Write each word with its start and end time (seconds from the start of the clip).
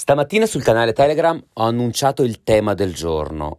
Stamattina 0.00 0.46
sul 0.46 0.62
canale 0.62 0.94
Telegram 0.94 1.38
ho 1.52 1.62
annunciato 1.62 2.22
il 2.22 2.42
tema 2.42 2.72
del 2.72 2.94
giorno, 2.94 3.58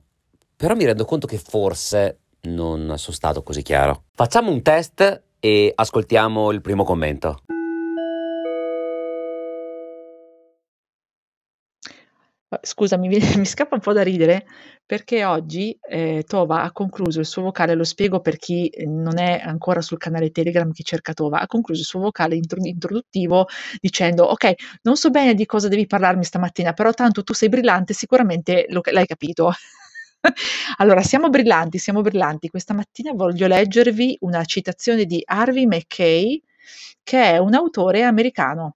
però 0.56 0.74
mi 0.74 0.86
rendo 0.86 1.06
conto 1.06 1.28
che 1.28 1.38
forse 1.38 2.22
non 2.46 2.96
sono 2.98 3.16
stato 3.16 3.44
così 3.44 3.62
chiaro. 3.62 4.06
Facciamo 4.16 4.50
un 4.50 4.64
test 4.64 5.22
e 5.40 5.72
ascoltiamo 5.76 6.50
il 6.50 6.62
primo 6.62 6.84
commento. 6.84 7.44
Scusami, 12.60 13.08
mi, 13.08 13.20
mi 13.38 13.46
scappa 13.46 13.76
un 13.76 13.82
po' 13.82 13.94
da 13.94 14.04
ridere 14.04 14.46
perché 14.86 15.24
oggi 15.24 15.78
eh, 15.88 16.24
Tova 16.28 16.64
ha 16.64 16.72
concluso 16.74 17.22
il 17.22 17.26
suo 17.26 17.44
vocale, 17.44 17.76
lo 17.76 17.86
spiego 17.86 18.20
per 18.20 18.36
chi 18.38 18.70
non 18.86 19.18
è 19.20 19.40
ancora 19.42 19.82
sul 19.82 19.98
canale 19.98 20.32
Telegram 20.32 20.70
che 20.72 20.84
cerca 20.84 21.14
Tova, 21.14 21.40
ha 21.40 21.48
concluso 21.48 21.80
il 21.80 21.88
suo 21.88 22.02
vocale 22.02 22.36
intro- 22.36 22.60
introduttivo 22.62 23.48
dicendo 23.80 24.26
ok, 24.26 24.54
non 24.84 24.98
so 24.98 25.10
bene 25.10 25.34
di 25.34 25.46
cosa 25.46 25.70
devi 25.70 25.88
parlarmi 25.88 26.24
stamattina, 26.26 26.74
però 26.74 26.92
tanto 26.92 27.24
tu 27.24 27.34
sei 27.34 27.48
brillante, 27.48 27.94
sicuramente 27.94 28.66
lo, 28.70 28.82
l'hai 28.92 29.06
capito. 29.06 29.54
allora, 30.78 31.02
siamo 31.04 31.30
brillanti, 31.30 31.78
siamo 31.78 32.02
brillanti. 32.02 32.50
Questa 32.50 32.74
mattina 32.74 33.12
voglio 33.14 33.48
leggervi 33.48 34.18
una 34.22 34.44
citazione 34.44 35.06
di 35.06 35.22
Harvey 35.26 35.66
McKay, 35.66 36.42
che 37.04 37.24
è 37.24 37.38
un 37.38 37.54
autore 37.54 38.04
americano. 38.04 38.76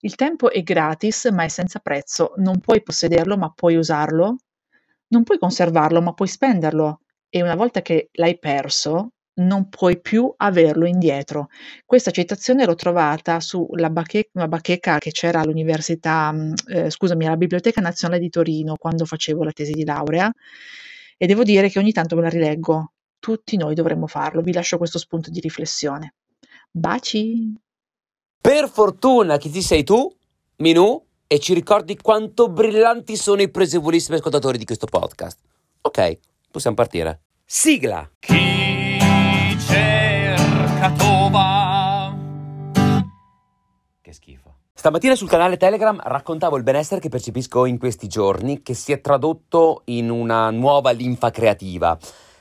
Il 0.00 0.14
tempo 0.14 0.50
è 0.50 0.62
gratis, 0.62 1.26
ma 1.26 1.44
è 1.44 1.48
senza 1.48 1.78
prezzo. 1.80 2.32
Non 2.36 2.60
puoi 2.60 2.82
possederlo, 2.82 3.36
ma 3.36 3.50
puoi 3.50 3.76
usarlo. 3.76 4.36
Non 5.08 5.24
puoi 5.24 5.38
conservarlo, 5.38 6.00
ma 6.02 6.12
puoi 6.12 6.28
spenderlo. 6.28 7.00
E 7.28 7.42
una 7.42 7.54
volta 7.54 7.82
che 7.82 8.08
l'hai 8.12 8.38
perso, 8.38 9.12
non 9.38 9.68
puoi 9.68 10.00
più 10.00 10.32
averlo 10.36 10.86
indietro. 10.86 11.48
Questa 11.84 12.10
citazione 12.10 12.64
l'ho 12.64 12.74
trovata 12.74 13.40
sulla 13.40 13.90
bache- 13.90 14.30
una 14.34 14.48
bacheca 14.48 14.98
che 14.98 15.10
c'era 15.10 15.40
all'università, 15.40 16.32
mm, 16.32 16.52
eh, 16.68 16.90
scusami, 16.90 17.26
alla 17.26 17.36
Biblioteca 17.36 17.80
Nazionale 17.80 18.20
di 18.20 18.30
Torino 18.30 18.76
quando 18.76 19.04
facevo 19.04 19.44
la 19.44 19.52
tesi 19.52 19.72
di 19.72 19.84
laurea 19.84 20.32
e 21.16 21.26
devo 21.26 21.42
dire 21.42 21.68
che 21.68 21.78
ogni 21.78 21.92
tanto 21.92 22.16
me 22.16 22.22
la 22.22 22.28
rileggo. 22.28 22.92
Tutti 23.18 23.56
noi 23.56 23.74
dovremmo 23.74 24.06
farlo. 24.06 24.42
Vi 24.42 24.52
lascio 24.52 24.78
questo 24.78 24.98
spunto 24.98 25.30
di 25.30 25.40
riflessione. 25.40 26.14
Baci! 26.70 27.52
Per 28.48 28.70
fortuna 28.70 29.36
che 29.36 29.52
ci 29.52 29.60
sei 29.60 29.84
tu, 29.84 30.10
Minù, 30.56 31.04
e 31.26 31.38
ci 31.38 31.52
ricordi 31.52 31.98
quanto 31.98 32.48
brillanti 32.48 33.14
sono 33.14 33.42
i 33.42 33.50
presevolissimi 33.50 34.16
ascoltatori 34.16 34.56
di 34.56 34.64
questo 34.64 34.86
podcast. 34.86 35.38
Ok, 35.82 36.18
possiamo 36.50 36.74
partire. 36.74 37.20
Sigla! 37.44 38.10
Chi 38.18 38.98
cerca 39.66 40.90
trova. 40.92 42.16
Che 44.00 44.12
schifo. 44.14 44.54
Stamattina 44.72 45.14
sul 45.14 45.28
canale 45.28 45.58
Telegram 45.58 46.00
raccontavo 46.02 46.56
il 46.56 46.62
benessere 46.62 47.02
che 47.02 47.10
percepisco 47.10 47.66
in 47.66 47.78
questi 47.78 48.06
giorni, 48.06 48.62
che 48.62 48.72
si 48.72 48.92
è 48.92 49.02
tradotto 49.02 49.82
in 49.84 50.08
una 50.08 50.48
nuova 50.48 50.90
linfa 50.92 51.30
creativa. 51.30 51.98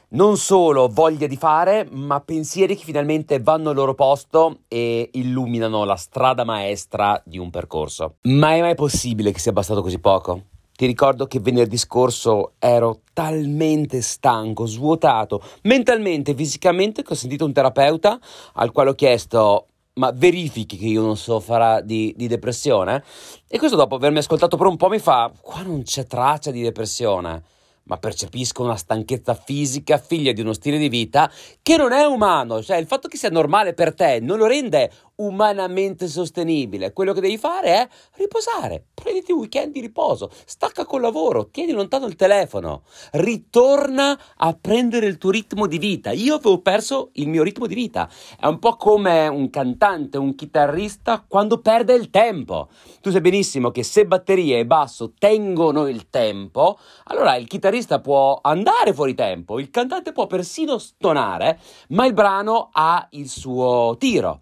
Non 0.10 0.38
solo 0.38 0.88
voglia 0.88 1.28
di 1.28 1.36
fare, 1.36 1.86
ma 1.92 2.22
pensieri 2.22 2.78
che 2.78 2.86
finalmente 2.86 3.42
vanno 3.42 3.72
al 3.72 3.76
loro 3.76 3.94
posto 3.94 4.60
e 4.70 5.10
illuminano 5.12 5.84
la 5.84 5.98
strada 5.98 6.46
maestra 6.46 7.22
di 7.26 7.38
un 7.38 7.50
percorso. 7.50 8.16
Ma 8.22 8.54
è 8.54 8.62
mai 8.62 8.74
possibile 8.74 9.34
che 9.34 9.40
sia 9.40 9.52
bastato 9.52 9.82
così 9.82 10.00
poco? 10.00 10.44
Ti 10.74 10.86
ricordo 10.86 11.28
che 11.28 11.42
venerdì 11.42 11.76
scorso 11.76 12.54
ero 12.58 13.02
talmente 13.12 14.02
stanco, 14.02 14.66
svuotato, 14.66 15.42
mentalmente 15.64 16.34
fisicamente, 16.34 17.04
che 17.04 17.12
ho 17.12 17.18
sentito 17.18 17.44
un 17.44 17.52
terapeuta 17.52 18.18
al 18.54 18.72
quale 18.72 18.92
ho 18.92 18.96
chiesto 18.96 19.68
ma 19.96 20.12
verifichi 20.16 20.78
che 20.78 20.86
io 20.86 21.02
non 21.02 21.18
soffra 21.18 21.82
di, 21.82 22.14
di, 22.16 22.28
depressione? 22.28 23.04
E 23.46 23.58
questo 23.58 23.76
dopo 23.76 23.96
avermi 23.96 24.20
ascoltato 24.20 24.56
per 24.56 24.68
un 24.68 24.78
po' 24.78 24.88
mi 24.88 25.00
fa, 25.00 25.30
qua 25.42 25.64
non 25.64 25.84
c'è 25.84 26.06
traccia 26.06 26.52
di 26.52 26.62
depressione 26.62 27.56
ma 27.88 27.98
percepisco 27.98 28.64
una 28.64 28.76
stanchezza 28.76 29.34
fisica 29.34 29.98
figlia 29.98 30.32
di 30.32 30.42
uno 30.42 30.54
stile 30.54 30.78
di 30.78 30.90
vita 30.90 31.32
che 31.62 31.78
non 31.78 31.92
è 31.92 32.06
umano, 32.06 32.62
cioè 32.62 32.78
il 32.78 32.88
fatto 32.88 33.08
che 33.08 33.18
sia 33.18 33.30
normale 33.30 33.74
per 33.74 33.94
te 33.94 34.20
non 34.22 34.38
lo 34.38 34.46
rende 34.46 34.92
umanamente 35.18 36.08
sostenibile. 36.08 36.94
Quello 36.94 37.14
che 37.14 37.22
devi 37.22 37.38
fare 37.38 37.68
è 37.68 37.88
riposare, 38.16 38.84
prenditi 38.94 39.32
un 39.32 39.40
weekend 39.40 39.74
di 39.74 39.80
riposo, 39.80 40.32
stacca 40.46 40.86
col 40.86 41.02
lavoro, 41.02 41.50
tieni 41.50 41.72
lontano 41.72 42.06
il 42.06 42.16
telefono, 42.16 42.84
ritorna 43.14 44.20
a 44.38 44.58
prendere 44.60 45.06
il 45.08 45.18
tuo 45.18 45.32
ritmo 45.32 45.68
di 45.68 45.78
vita. 45.78 46.12
Io 46.12 46.36
avevo 46.36 46.62
perso 46.62 47.10
il 47.14 47.28
mio 47.30 47.44
ritmo 47.44 47.68
di 47.68 47.76
vita. 47.76 48.10
È 48.40 48.46
un 48.46 48.60
po' 48.60 48.76
come 48.76 49.28
un 49.28 49.50
cantante, 49.50 50.18
un 50.18 50.36
chitarrista 50.36 51.24
quando 51.28 51.60
perde 51.60 51.94
il 51.94 52.10
tempo. 52.10 52.70
Tu 53.02 53.12
sai 53.12 53.22
benissimo 53.22 53.72
che 53.72 53.84
se 53.84 54.06
batteria 54.06 54.58
e 54.58 54.66
basso 54.66 55.14
tengono 55.18 55.88
il 55.88 56.10
tempo, 56.10 56.78
allora 57.06 57.36
il 57.36 57.48
chitarrista 57.48 58.00
può 58.00 58.40
andare 58.42 58.94
fuori 58.94 59.16
tempo, 59.16 59.60
il 59.60 59.70
cantante 59.70 60.12
può 60.12 60.28
persino 60.28 60.78
stonare, 60.78 61.60
ma 61.90 62.06
il 62.06 62.14
brano 62.14 62.70
ha 62.72 63.08
il 63.12 63.30
suo 63.30 63.96
tiro 63.98 64.42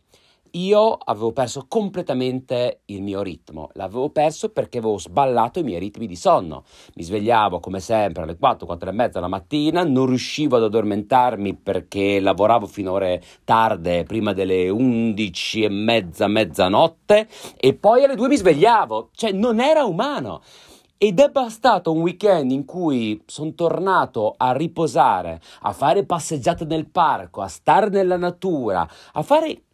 io 0.55 0.93
avevo 0.93 1.31
perso 1.31 1.65
completamente 1.67 2.81
il 2.85 3.01
mio 3.01 3.21
ritmo. 3.21 3.69
L'avevo 3.73 4.09
perso 4.09 4.49
perché 4.49 4.77
avevo 4.77 4.97
sballato 4.97 5.59
i 5.59 5.63
miei 5.63 5.79
ritmi 5.79 6.07
di 6.07 6.15
sonno. 6.15 6.63
Mi 6.95 7.03
svegliavo 7.03 7.59
come 7.59 7.79
sempre 7.79 8.23
alle 8.23 8.37
4, 8.37 8.65
4 8.65 8.89
e 8.89 8.93
mezza 8.93 9.19
la 9.19 9.27
mattina, 9.27 9.83
non 9.83 10.05
riuscivo 10.05 10.55
ad 10.55 10.63
addormentarmi 10.63 11.55
perché 11.55 12.19
lavoravo 12.19 12.67
fino 12.67 12.91
a 12.91 12.93
ore 12.93 13.23
tarde, 13.43 14.03
prima 14.03 14.33
delle 14.33 14.69
11 14.69 15.63
e 15.63 15.69
mezza, 15.69 16.27
mezzanotte, 16.27 17.27
e 17.57 17.73
poi 17.73 18.03
alle 18.03 18.15
2 18.15 18.27
mi 18.27 18.37
svegliavo. 18.37 19.09
Cioè, 19.13 19.31
non 19.31 19.59
era 19.59 19.83
umano. 19.83 20.41
Ed 20.97 21.19
è 21.19 21.27
bastato 21.27 21.91
un 21.91 21.99
weekend 21.99 22.51
in 22.51 22.63
cui 22.63 23.21
sono 23.25 23.53
tornato 23.53 24.33
a 24.37 24.53
riposare, 24.53 25.41
a 25.63 25.73
fare 25.73 26.05
passeggiate 26.05 26.63
nel 26.63 26.89
parco, 26.89 27.41
a 27.41 27.49
stare 27.49 27.89
nella 27.89 28.15
natura, 28.15 28.87
a 29.11 29.21
fare 29.21 29.64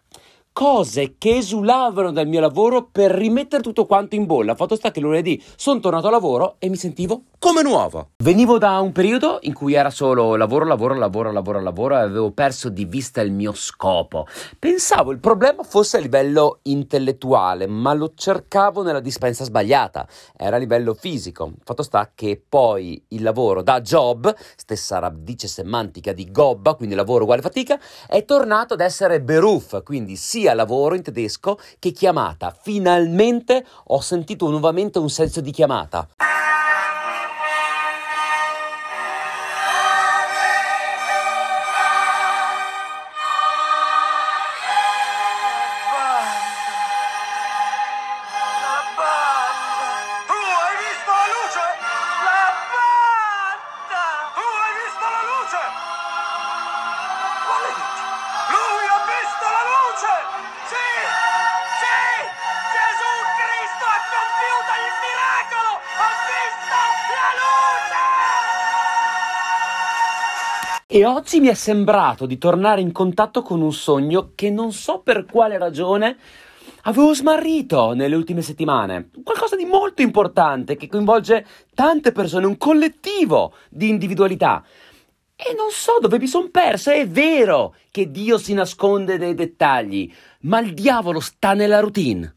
cose 0.54 1.16
che 1.18 1.38
esulavano 1.38 2.12
dal 2.12 2.28
mio 2.28 2.40
lavoro 2.40 2.88
per 2.92 3.12
rimettere 3.12 3.64
tutto 3.64 3.86
quanto 3.86 4.16
in 4.16 4.26
bolla. 4.26 4.56
Fatto 4.56 4.76
sta 4.76 4.92
che 4.92 5.00
lunedì 5.00 5.42
sono 5.56 5.80
tornato 5.80 6.08
a 6.08 6.12
lavoro 6.12 6.56
e 6.60 6.70
mi 6.70 6.76
sentivo 6.76 7.24
come 7.40 7.64
nuovo. 7.64 8.10
Venivo 8.18 8.58
da 8.58 8.80
un 8.80 8.92
periodo 8.92 9.40
in 9.42 9.54
cui 9.54 9.74
era 9.74 9.90
solo 9.90 10.36
lavoro, 10.36 10.66
lavoro, 10.66 10.94
lavoro, 10.94 11.32
lavoro, 11.32 11.60
lavoro 11.60 11.96
e 11.96 12.02
avevo 12.02 12.32
perso 12.32 12.70
di 12.70 12.86
vista 12.86 13.22
il 13.22 13.32
mio 13.32 13.54
scopo. 13.54 14.28
Pensavo 14.60 15.12
il 15.12 15.20
problema 15.20 15.64
fosse 15.64 15.98
a 15.98 16.00
livello 16.00 16.60
intellettuale, 16.64 17.66
ma 17.66 17.94
lo 17.94 18.12
cercavo 18.14 18.84
nella 18.84 19.00
dispensa 19.00 19.44
sbagliata. 19.44 20.08
Era 20.38 20.58
a 20.58 20.60
livello 20.60 20.94
fisico. 20.94 21.54
Fatto 21.64 21.82
sta 21.82 22.12
che 22.14 22.40
poi 22.48 23.04
il 23.10 23.24
lavoro 23.24 23.64
da 23.64 23.82
job, 23.82 24.34
stessa 24.56 25.00
radice 25.00 25.48
semantica 25.48 26.14
di 26.14 26.30
gobba, 26.32 26.76
quindi 26.76 26.94
lavoro 26.94 27.24
uguale 27.24 27.42
fatica, 27.42 27.80
è 28.08 28.24
tornato 28.26 28.76
ad 28.76 28.82
essere 28.82 29.22
beruf, 29.22 29.82
quindi 29.84 30.16
sia 30.42 30.56
lavoro 30.56 30.96
in 30.96 31.04
tedesco 31.04 31.60
che 31.78 31.92
chiamata. 31.92 32.56
Finalmente 32.60 33.64
ho 33.86 34.02
sentito 34.02 34.50
nuovamente 34.50 34.98
un 34.98 35.10
senso 35.10 35.40
di 35.40 35.52
chiamata. 35.52 36.08
E 70.94 71.06
oggi 71.06 71.40
mi 71.40 71.48
è 71.48 71.54
sembrato 71.54 72.26
di 72.26 72.38
tornare 72.38 72.82
in 72.82 72.92
contatto 72.92 73.44
con 73.44 73.62
un 73.62 73.72
sogno 73.72 74.34
che 74.36 74.50
non 74.50 74.74
so 74.74 75.00
per 75.00 75.24
quale 75.24 75.58
ragione 75.58 76.18
avevo 76.82 77.14
smarrito 77.14 77.94
nelle 77.94 78.18
ultime 78.18 78.42
settimane. 78.42 79.10
Qualcosa 79.24 79.56
di 79.56 79.64
molto 79.64 80.02
importante 80.02 80.76
che 80.76 80.90
coinvolge 80.90 81.48
tante 81.74 82.12
persone, 82.12 82.46
un 82.46 82.58
collettivo 82.58 83.54
di 83.70 83.88
individualità. 83.88 84.66
E 85.34 85.54
non 85.56 85.70
so 85.70 85.94
dove 86.02 86.20
mi 86.20 86.28
sono 86.28 86.50
perso. 86.50 86.90
È 86.90 87.08
vero 87.08 87.74
che 87.90 88.12
Dio 88.12 88.38
si 88.38 88.54
nasconde 88.54 89.16
nei 89.16 89.34
dettagli, 89.34 90.14
ma 90.42 90.60
il 90.60 90.74
diavolo 90.74 91.22
sta 91.22 91.54
nella 91.54 91.80
routine. 91.80 92.36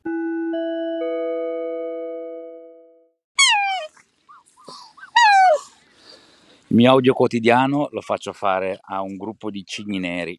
Il 6.74 6.80
mio 6.80 6.90
audio 6.90 7.14
quotidiano 7.14 7.86
lo 7.92 8.00
faccio 8.00 8.32
fare 8.32 8.80
a 8.82 9.00
un 9.00 9.16
gruppo 9.16 9.48
di 9.48 9.64
cigni 9.64 10.00
neri. 10.00 10.36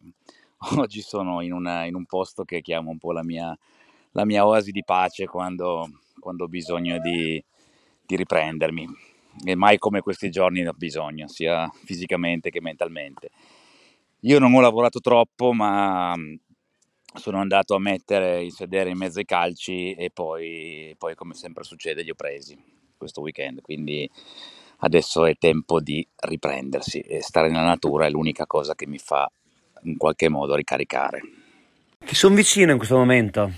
Oggi 0.76 1.00
sono 1.00 1.40
in, 1.40 1.54
una, 1.54 1.86
in 1.86 1.96
un 1.96 2.06
posto 2.06 2.44
che 2.44 2.60
chiamo 2.60 2.90
un 2.90 2.98
po' 2.98 3.14
la 3.14 3.24
mia, 3.24 3.58
la 4.12 4.26
mia 4.26 4.46
oasi 4.46 4.72
di 4.72 4.84
pace 4.84 5.28
quando, 5.28 6.02
quando 6.20 6.44
ho 6.44 6.48
bisogno 6.50 7.00
di, 7.00 7.42
di 8.06 8.16
riprendermi 8.18 8.86
e 9.46 9.56
mai 9.56 9.78
come 9.78 10.02
questi 10.02 10.30
giorni 10.30 10.62
ne 10.62 10.68
ho 10.68 10.74
bisogno, 10.74 11.30
sia 11.30 11.72
fisicamente 11.86 12.50
che 12.50 12.60
mentalmente. 12.60 13.30
Io 14.24 14.38
non 14.38 14.54
ho 14.54 14.60
lavorato 14.60 15.00
troppo, 15.00 15.54
ma 15.54 16.18
mm, 16.18 16.36
sono 17.14 17.40
andato 17.40 17.76
a 17.76 17.80
mettere 17.80 18.44
il 18.44 18.52
sedere 18.52 18.90
in 18.90 18.98
mezzo 18.98 19.20
ai 19.20 19.26
calci 19.26 19.94
e 19.94 20.12
poi, 20.12 20.94
poi, 20.98 21.16
come 21.16 21.34
sempre 21.34 21.64
succede, 21.64 22.04
li 22.04 22.10
ho 22.10 22.16
presi 22.16 22.62
questo 22.98 23.22
weekend. 23.22 23.62
Quindi 23.62 24.10
adesso 24.80 25.26
è 25.26 25.36
tempo 25.38 25.80
di 25.80 26.06
riprendersi 26.22 27.00
e 27.00 27.22
stare 27.22 27.50
nella 27.50 27.66
natura 27.66 28.06
è 28.06 28.10
l'unica 28.10 28.46
cosa 28.46 28.76
che 28.76 28.88
mi 28.88 28.98
fa 28.98 29.30
in 29.84 29.98
qualche 29.98 30.30
modo 30.30 30.56
ricaricare. 30.56 31.22
Ti 32.06 32.16
sono 32.16 32.36
vicino 32.36 32.72
in 32.72 32.78
questo 32.78 32.98
momento? 32.98 33.52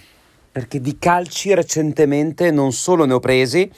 Perché 0.51 0.79
di 0.79 0.97
calci 0.97 1.53
recentemente 1.53 2.51
non 2.51 2.71
solo 2.71 3.05
ne 3.05 3.13
ho 3.13 3.19
presi, 3.19 3.69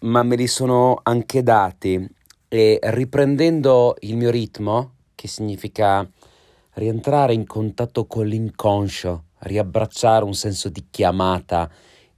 ma 0.00 0.22
me 0.22 0.36
li 0.36 0.46
sono 0.46 1.00
anche 1.02 1.42
dati. 1.42 2.06
E 2.48 2.78
riprendendo 2.82 3.96
il 4.00 4.16
mio 4.16 4.30
ritmo, 4.30 4.94
che 5.14 5.28
significa 5.28 6.08
rientrare 6.74 7.32
in 7.32 7.46
contatto 7.46 8.06
con 8.06 8.26
l'inconscio, 8.26 9.24
riabbracciare 9.38 10.24
un 10.24 10.34
senso 10.34 10.68
di 10.68 10.86
chiamata 10.90 11.70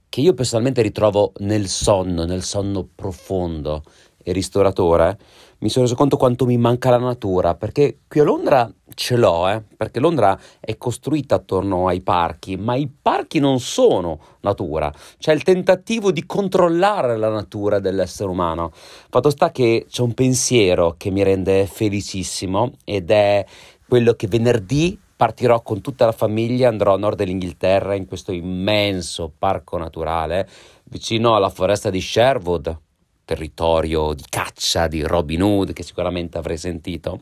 che 0.09 0.21
io 0.21 0.33
personalmente 0.33 0.81
ritrovo 0.81 1.33
nel 1.39 1.67
sonno, 1.67 2.25
nel 2.25 2.43
sonno 2.43 2.87
profondo 2.95 3.83
e 4.27 4.31
ristoratore, 4.31 5.19
mi 5.59 5.69
sono 5.69 5.85
reso 5.85 5.95
conto 5.95 6.17
quanto 6.17 6.47
mi 6.47 6.57
manca 6.57 6.89
la 6.89 6.97
natura, 6.97 7.53
perché 7.53 7.99
qui 8.07 8.21
a 8.21 8.23
Londra 8.23 8.67
ce 8.95 9.15
l'ho, 9.15 9.47
eh, 9.47 9.61
perché 9.77 9.99
Londra 9.99 10.37
è 10.59 10.77
costruita 10.77 11.35
attorno 11.35 11.87
ai 11.87 12.01
parchi, 12.01 12.57
ma 12.57 12.73
i 12.73 12.89
parchi 12.89 13.37
non 13.37 13.59
sono 13.59 14.19
natura, 14.41 14.91
c'è 15.19 15.31
il 15.31 15.43
tentativo 15.43 16.11
di 16.11 16.25
controllare 16.25 17.17
la 17.17 17.29
natura 17.29 17.77
dell'essere 17.77 18.29
umano. 18.29 18.71
Fatto 18.73 19.29
sta 19.29 19.51
che 19.51 19.85
c'è 19.87 20.01
un 20.01 20.15
pensiero 20.15 20.95
che 20.97 21.11
mi 21.11 21.21
rende 21.21 21.67
felicissimo 21.67 22.73
ed 22.83 23.11
è 23.11 23.45
quello 23.87 24.13
che 24.13 24.27
venerdì 24.27 24.99
partirò 25.15 25.61
con 25.61 25.81
tutta 25.81 26.05
la 26.05 26.11
famiglia, 26.11 26.67
andrò 26.67 26.95
a 26.95 26.97
nord 26.97 27.17
dell'Inghilterra 27.17 27.93
in 27.93 28.07
questo 28.07 28.31
immenso 28.31 29.31
parco 29.37 29.77
naturale 29.77 30.49
vicino 30.85 31.35
alla 31.35 31.49
foresta 31.49 31.89
di 31.89 32.01
Sherwood 32.01 32.79
territorio 33.25 34.13
di 34.13 34.23
caccia 34.29 34.87
di 34.87 35.01
Robin 35.01 35.41
Hood 35.41 35.73
che 35.73 35.83
sicuramente 35.83 36.37
avrei 36.37 36.57
sentito. 36.57 37.21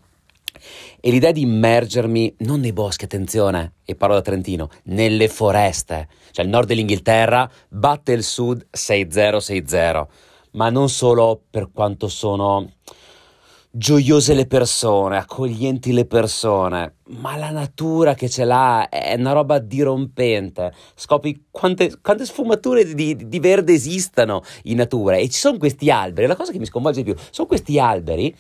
E 1.02 1.10
l'idea 1.10 1.32
di 1.32 1.42
immergermi 1.42 2.36
non 2.40 2.60
nei 2.60 2.74
boschi, 2.74 3.06
attenzione, 3.06 3.74
e 3.84 3.96
parlo 3.96 4.16
da 4.16 4.22
Trentino, 4.22 4.70
nelle 4.84 5.28
foreste. 5.28 6.08
Cioè 6.32 6.46
il 6.46 6.52
nord 6.52 6.68
dell'Inghilterra 6.68 7.50
batte 7.68 8.14
il 8.14 8.24
sud 8.24 8.66
6-0-6-0, 8.72 10.08
ma 10.52 10.70
non 10.70 10.90
solo 10.90 11.42
per 11.50 11.70
quanto 11.74 12.08
sono 12.08 12.72
gioiose 13.76 14.36
le 14.36 14.46
persone, 14.46 15.18
accoglienti 15.18 15.94
le 15.94 16.06
persone, 16.06 16.98
ma 17.06 17.36
la 17.38 17.50
natura 17.50 18.14
che 18.14 18.30
ce 18.30 18.46
l'ha 18.46 18.88
è 18.88 19.16
una 19.16 19.32
roba 19.32 19.58
dirompente. 19.58 20.72
Scopri 20.94 21.46
quante, 21.50 21.98
quante 22.00 22.26
sfumature 22.26 22.94
di, 22.94 23.16
di, 23.28 23.40
verde 23.40 23.74
esistano 23.74 24.44
in 24.66 24.78
natura 24.78 25.16
e 25.16 25.28
ci 25.28 25.40
sono 25.40 25.58
questi 25.58 25.90
alberi. 25.90 26.28
La 26.28 26.36
cosa 26.36 26.52
che 26.52 26.60
mi 26.60 26.68
sconvolge 26.68 27.02
di 27.02 27.12
più 27.12 27.24
sono 27.32 27.48
questi 27.48 27.80
alberi 27.80 28.36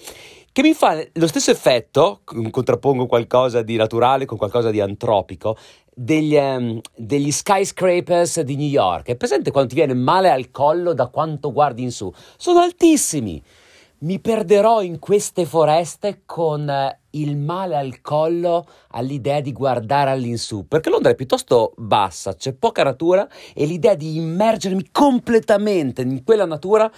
che 0.51 0.61
mi 0.61 0.75
fa 0.75 1.03
lo 1.13 1.25
stesso 1.25 1.49
effetto, 1.49 2.21
contrappongo 2.23 3.07
qualcosa 3.07 3.63
di 3.63 3.75
naturale 3.75 4.25
con 4.25 4.37
qualcosa 4.37 4.69
di 4.69 4.81
antropico, 4.81 5.57
degli, 5.91 6.35
um, 6.35 6.79
degli, 6.95 7.31
skyscrapers 7.31 8.41
di 8.41 8.55
New 8.55 8.67
York. 8.67 9.07
È 9.07 9.15
presente 9.15 9.49
quando 9.49 9.69
ti 9.71 9.75
viene 9.75 9.95
male 9.95 10.29
al 10.29 10.51
collo 10.51 10.93
da 10.93 11.07
quanto 11.07 11.51
guardi 11.51 11.81
in 11.81 11.91
su? 11.91 12.13
Sono 12.37 12.59
altissimi 12.59 13.41
mi 14.03 14.19
perderò 14.19 14.81
in 14.81 14.99
queste 14.99 15.45
foreste 15.45 16.21
con 16.25 16.69
eh, 16.69 16.99
il 17.11 17.37
male 17.37 17.75
al 17.75 18.01
collo 18.01 18.65
all'idea 18.89 19.39
di 19.39 19.51
guardare 19.51 20.11
all'insù, 20.11 20.67
perché 20.67 20.89
Londra 20.89 21.11
è 21.11 21.15
piuttosto 21.15 21.73
bassa, 21.77 22.35
c'è 22.35 22.53
poca 22.53 22.83
natura 22.83 23.27
e 23.53 23.65
l'idea 23.65 23.95
di 23.95 24.17
immergermi 24.17 24.89
completamente 24.91 26.01
in 26.01 26.23
quella 26.23 26.45
natura 26.45 26.91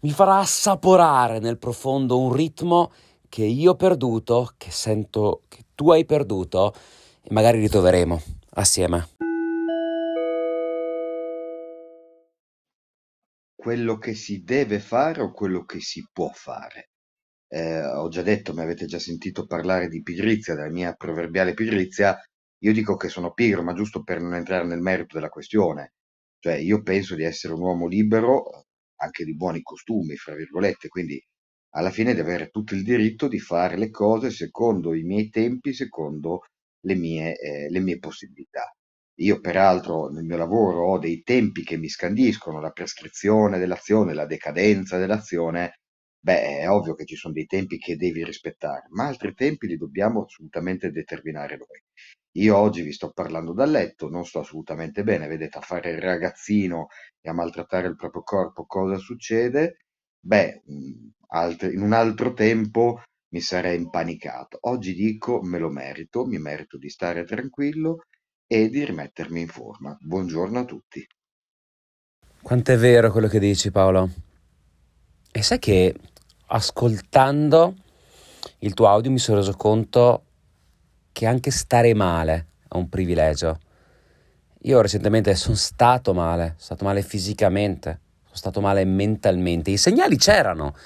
mi 0.00 0.10
farà 0.10 0.38
assaporare 0.38 1.38
nel 1.38 1.58
profondo 1.58 2.18
un 2.18 2.32
ritmo 2.32 2.92
che 3.28 3.44
io 3.44 3.72
ho 3.72 3.76
perduto, 3.76 4.50
che 4.56 4.70
sento 4.70 5.42
che 5.48 5.64
tu 5.74 5.90
hai 5.90 6.04
perduto 6.04 6.74
e 7.22 7.32
magari 7.32 7.60
ritroveremo 7.60 8.20
assieme. 8.54 9.08
Quello 13.62 13.96
che 13.96 14.14
si 14.14 14.42
deve 14.42 14.80
fare 14.80 15.22
o 15.22 15.30
quello 15.30 15.64
che 15.64 15.78
si 15.78 16.04
può 16.12 16.28
fare. 16.34 16.90
Eh, 17.46 17.84
ho 17.84 18.08
già 18.08 18.22
detto, 18.22 18.52
mi 18.54 18.60
avete 18.62 18.86
già 18.86 18.98
sentito 18.98 19.46
parlare 19.46 19.86
di 19.88 20.02
pigrizia, 20.02 20.56
della 20.56 20.68
mia 20.68 20.94
proverbiale 20.94 21.54
pigrizia, 21.54 22.18
io 22.64 22.72
dico 22.72 22.96
che 22.96 23.08
sono 23.08 23.32
pigro, 23.32 23.62
ma 23.62 23.72
giusto 23.72 24.02
per 24.02 24.20
non 24.20 24.34
entrare 24.34 24.64
nel 24.66 24.80
merito 24.80 25.14
della 25.14 25.28
questione. 25.28 25.92
Cioè, 26.40 26.54
io 26.56 26.82
penso 26.82 27.14
di 27.14 27.22
essere 27.22 27.54
un 27.54 27.60
uomo 27.60 27.86
libero, 27.86 28.64
anche 28.96 29.24
di 29.24 29.36
buoni 29.36 29.62
costumi, 29.62 30.16
fra 30.16 30.34
virgolette, 30.34 30.88
quindi 30.88 31.24
alla 31.74 31.90
fine 31.90 32.14
di 32.14 32.20
avere 32.20 32.48
tutto 32.50 32.74
il 32.74 32.82
diritto 32.82 33.28
di 33.28 33.38
fare 33.38 33.76
le 33.78 33.90
cose 33.90 34.30
secondo 34.30 34.92
i 34.92 35.04
miei 35.04 35.30
tempi, 35.30 35.72
secondo 35.72 36.40
le 36.80 36.94
mie, 36.96 37.36
eh, 37.38 37.70
le 37.70 37.78
mie 37.78 38.00
possibilità. 38.00 38.74
Io 39.22 39.40
peraltro 39.40 40.08
nel 40.08 40.24
mio 40.24 40.36
lavoro 40.36 40.84
ho 40.84 40.98
dei 40.98 41.22
tempi 41.22 41.62
che 41.62 41.76
mi 41.76 41.88
scandiscono, 41.88 42.60
la 42.60 42.70
prescrizione 42.70 43.58
dell'azione, 43.58 44.14
la 44.14 44.26
decadenza 44.26 44.98
dell'azione, 44.98 45.78
beh, 46.18 46.58
è 46.58 46.68
ovvio 46.68 46.94
che 46.94 47.04
ci 47.04 47.14
sono 47.14 47.32
dei 47.32 47.46
tempi 47.46 47.78
che 47.78 47.96
devi 47.96 48.24
rispettare, 48.24 48.86
ma 48.90 49.06
altri 49.06 49.32
tempi 49.34 49.68
li 49.68 49.76
dobbiamo 49.76 50.24
assolutamente 50.24 50.90
determinare 50.90 51.56
noi. 51.56 51.80
Io 52.38 52.56
oggi 52.56 52.82
vi 52.82 52.92
sto 52.92 53.12
parlando 53.12 53.52
dal 53.52 53.70
letto, 53.70 54.08
non 54.08 54.24
sto 54.24 54.40
assolutamente 54.40 55.04
bene, 55.04 55.28
vedete, 55.28 55.58
a 55.58 55.60
fare 55.60 55.90
il 55.90 56.00
ragazzino 56.00 56.88
e 57.20 57.28
a 57.28 57.32
maltrattare 57.32 57.86
il 57.86 57.96
proprio 57.96 58.22
corpo, 58.22 58.64
cosa 58.66 58.96
succede? 58.96 59.76
Beh, 60.18 60.62
in 60.66 61.80
un 61.80 61.92
altro 61.92 62.32
tempo 62.32 63.02
mi 63.32 63.40
sarei 63.40 63.76
impanicato. 63.76 64.58
Oggi 64.62 64.94
dico 64.94 65.40
me 65.42 65.58
lo 65.58 65.68
merito, 65.70 66.24
mi 66.24 66.38
merito 66.38 66.76
di 66.76 66.88
stare 66.88 67.24
tranquillo 67.24 68.04
e 68.54 68.68
di 68.68 68.84
rimettermi 68.84 69.40
in 69.40 69.48
forma. 69.48 69.96
Buongiorno 69.98 70.58
a 70.58 70.64
tutti. 70.66 71.06
Quanto 72.42 72.72
è 72.72 72.76
vero 72.76 73.10
quello 73.10 73.26
che 73.26 73.38
dici 73.38 73.70
Paolo? 73.70 74.10
E 75.32 75.42
sai 75.42 75.58
che 75.58 75.94
ascoltando 76.48 77.74
il 78.58 78.74
tuo 78.74 78.88
audio 78.88 79.10
mi 79.10 79.18
sono 79.18 79.38
reso 79.38 79.54
conto 79.54 80.24
che 81.12 81.24
anche 81.24 81.50
stare 81.50 81.94
male 81.94 82.48
è 82.68 82.76
un 82.76 82.90
privilegio. 82.90 83.58
Io 84.64 84.82
recentemente 84.82 85.34
sono 85.34 85.56
stato 85.56 86.12
male, 86.12 86.48
sono 86.48 86.58
stato 86.58 86.84
male 86.84 87.00
fisicamente, 87.00 88.00
sono 88.24 88.36
stato 88.36 88.60
male 88.60 88.84
mentalmente. 88.84 89.70
I 89.70 89.78
segnali 89.78 90.18
c'erano, 90.18 90.76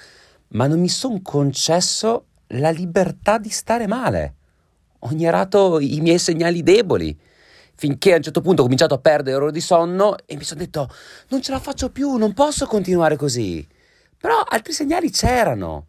ma 0.51 0.69
non 0.69 0.79
mi 0.79 0.89
sono 0.89 1.21
concesso 1.21 2.27
la 2.51 2.71
libertà 2.71 3.39
di 3.39 3.51
stare 3.51 3.89
male. 3.89 4.35
Ho 5.01 5.11
ignorato 5.11 5.81
i 5.81 5.99
miei 6.01 6.21
segnali 6.21 6.63
deboli 6.63 7.35
finché 7.77 8.15
a 8.15 8.17
un 8.17 8.23
certo 8.23 8.41
punto 8.41 8.63
ho 8.63 8.65
cominciato 8.65 8.95
a 8.95 8.99
perdere 8.99 9.37
ore 9.37 9.53
di 9.53 9.61
sonno 9.61 10.17
e 10.25 10.37
mi 10.37 10.45
sono 10.45 10.61
detto 10.61 10.89
non 11.29 11.43
ce 11.43 11.53
la 11.53 11.61
faccio 11.61 11.91
più, 11.91 12.17
non 12.17 12.33
posso 12.33 12.67
continuare 12.67 13.17
così. 13.17 13.67
Però 14.19 14.41
altri 14.41 14.73
segnali 14.73 15.11
c'erano 15.11 15.87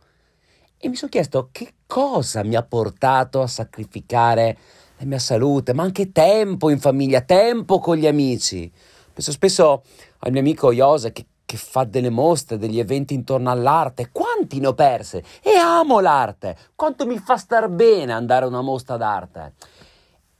e 0.77 0.89
mi 0.89 0.95
sono 0.95 1.09
chiesto 1.09 1.49
che 1.51 1.73
cosa 1.87 2.43
mi 2.43 2.55
ha 2.55 2.63
portato 2.63 3.41
a 3.41 3.47
sacrificare 3.47 4.57
la 4.97 5.05
mia 5.05 5.19
salute, 5.19 5.73
ma 5.73 5.83
anche 5.83 6.11
tempo 6.11 6.69
in 6.69 6.79
famiglia, 6.79 7.21
tempo 7.21 7.79
con 7.79 7.95
gli 7.95 8.05
amici. 8.05 8.71
Penso 9.13 9.31
spesso 9.31 9.83
al 10.19 10.31
mio 10.31 10.41
amico 10.41 10.71
Iose 10.71 11.11
che, 11.11 11.25
che 11.45 11.57
fa 11.57 11.83
delle 11.83 12.09
mostre, 12.09 12.57
degli 12.57 12.79
eventi 12.79 13.13
intorno 13.13 13.49
all'arte. 13.49 14.09
Quanti 14.11 14.59
ne 14.59 14.67
ho 14.67 14.73
perse? 14.73 15.23
E 15.41 15.55
amo 15.55 15.99
l'arte! 15.99 16.55
Quanto 16.75 17.05
mi 17.07 17.17
fa 17.17 17.37
star 17.37 17.69
bene 17.69 18.13
andare 18.13 18.45
a 18.45 18.47
una 18.47 18.61
mostra 18.61 18.97
d'arte! 18.97 19.53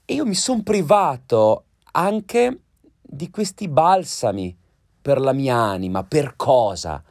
E 0.09 0.13
io 0.13 0.25
mi 0.25 0.35
sono 0.35 0.63
privato 0.63 1.65
anche 1.91 2.61
di 3.01 3.29
questi 3.29 3.67
balsami 3.67 4.57
per 5.01 5.19
la 5.19 5.33
mia 5.33 5.57
anima. 5.57 6.05
Per 6.05 6.37
cosa? 6.37 7.03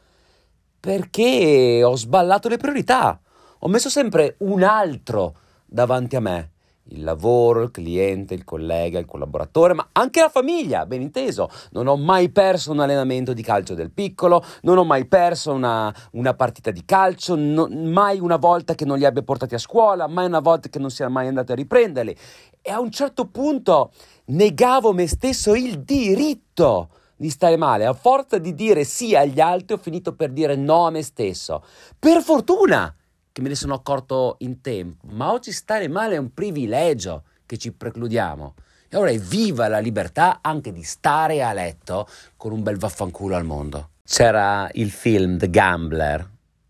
Perché 0.80 1.82
ho 1.84 1.94
sballato 1.94 2.48
le 2.48 2.56
priorità. 2.56 3.20
Ho 3.58 3.68
messo 3.68 3.90
sempre 3.90 4.36
un 4.38 4.62
altro 4.62 5.36
davanti 5.66 6.16
a 6.16 6.20
me 6.20 6.52
il 6.88 7.02
lavoro, 7.02 7.62
il 7.62 7.70
cliente, 7.70 8.34
il 8.34 8.44
collega, 8.44 8.98
il 8.98 9.06
collaboratore, 9.06 9.74
ma 9.74 9.88
anche 9.92 10.20
la 10.20 10.28
famiglia, 10.28 10.86
ben 10.86 11.00
inteso. 11.00 11.48
Non 11.72 11.86
ho 11.86 11.96
mai 11.96 12.30
perso 12.30 12.72
un 12.72 12.80
allenamento 12.80 13.32
di 13.32 13.42
calcio 13.42 13.74
del 13.74 13.90
piccolo, 13.90 14.44
non 14.62 14.78
ho 14.78 14.84
mai 14.84 15.06
perso 15.06 15.52
una, 15.52 15.92
una 16.12 16.34
partita 16.34 16.70
di 16.70 16.84
calcio, 16.84 17.34
no, 17.34 17.68
mai 17.68 18.20
una 18.20 18.36
volta 18.36 18.74
che 18.74 18.84
non 18.84 18.98
li 18.98 19.04
abbia 19.04 19.22
portati 19.22 19.54
a 19.54 19.58
scuola, 19.58 20.06
mai 20.06 20.26
una 20.26 20.40
volta 20.40 20.68
che 20.68 20.78
non 20.78 20.90
sia 20.90 21.08
mai 21.08 21.26
andato 21.26 21.52
a 21.52 21.56
riprenderli. 21.56 22.16
E 22.62 22.70
a 22.70 22.80
un 22.80 22.90
certo 22.90 23.26
punto 23.26 23.92
negavo 24.26 24.92
me 24.92 25.06
stesso 25.06 25.54
il 25.54 25.80
diritto 25.80 26.90
di 27.16 27.30
stare 27.30 27.56
male. 27.56 27.86
A 27.86 27.94
forza 27.94 28.38
di 28.38 28.54
dire 28.54 28.84
sì 28.84 29.16
agli 29.16 29.40
altri 29.40 29.74
ho 29.74 29.78
finito 29.78 30.14
per 30.14 30.30
dire 30.30 30.56
no 30.56 30.86
a 30.86 30.90
me 30.90 31.02
stesso. 31.02 31.62
Per 31.98 32.20
fortuna 32.22 32.94
che 33.36 33.42
me 33.42 33.48
ne 33.50 33.54
sono 33.54 33.74
accorto 33.74 34.36
in 34.38 34.62
tempo, 34.62 35.08
ma 35.08 35.30
oggi 35.30 35.52
stare 35.52 35.88
male 35.88 36.14
è 36.14 36.18
un 36.18 36.32
privilegio 36.32 37.24
che 37.44 37.58
ci 37.58 37.70
precludiamo. 37.70 38.54
E 38.88 38.96
ora 38.96 39.10
viva 39.10 39.68
la 39.68 39.78
libertà 39.78 40.38
anche 40.40 40.72
di 40.72 40.82
stare 40.82 41.42
a 41.42 41.52
letto 41.52 42.08
con 42.38 42.52
un 42.52 42.62
bel 42.62 42.78
vaffanculo 42.78 43.36
al 43.36 43.44
mondo. 43.44 43.90
C'era 44.06 44.70
il 44.72 44.90
film 44.90 45.36
The 45.36 45.50
Gambler 45.50 46.26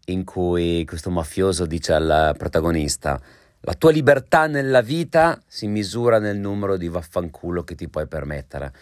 in 0.06 0.25
cui 0.25 0.85
questo 0.85 1.08
mafioso 1.08 1.66
dice 1.66 1.92
al 1.92 2.35
protagonista 2.37 3.20
la 3.61 3.75
tua 3.75 3.92
libertà 3.92 4.49
nella 4.49 4.80
vita 4.80 5.40
si 5.46 5.68
misura 5.68 6.18
nel 6.18 6.37
numero 6.37 6.76
di 6.76 6.88
vaffanculo 6.88 7.62
che 7.62 7.76
ti 7.76 7.88
puoi 7.88 8.08
permettere. 8.08 8.73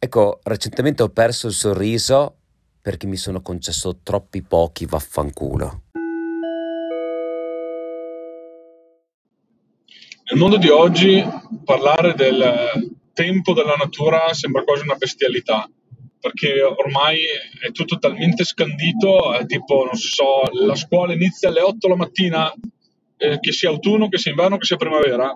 Ecco, 0.00 0.40
recentemente 0.42 1.04
ho 1.04 1.10
perso 1.10 1.46
il 1.46 1.52
sorriso 1.52 2.34
perché 2.80 3.06
mi 3.06 3.16
sono 3.16 3.40
concesso 3.40 4.00
troppi 4.02 4.42
pochi 4.42 4.84
vaffanculo. 4.84 5.82
Nel 10.30 10.38
mondo 10.38 10.58
di 10.58 10.68
oggi 10.68 11.24
parlare 11.64 12.12
del 12.12 12.98
tempo 13.14 13.54
della 13.54 13.76
natura 13.76 14.34
sembra 14.34 14.62
quasi 14.62 14.82
una 14.82 14.96
bestialità, 14.96 15.66
perché 16.20 16.60
ormai 16.62 17.20
è 17.62 17.70
tutto 17.72 17.98
talmente 17.98 18.44
scandito, 18.44 19.32
è 19.32 19.46
tipo, 19.46 19.86
non 19.86 19.94
so, 19.94 20.42
la 20.52 20.74
scuola 20.74 21.14
inizia 21.14 21.48
alle 21.48 21.62
8 21.62 21.88
la 21.88 21.96
mattina, 21.96 22.52
eh, 23.16 23.38
che 23.40 23.52
sia 23.52 23.70
autunno, 23.70 24.10
che 24.10 24.18
sia 24.18 24.32
inverno, 24.32 24.58
che 24.58 24.66
sia 24.66 24.76
primavera, 24.76 25.34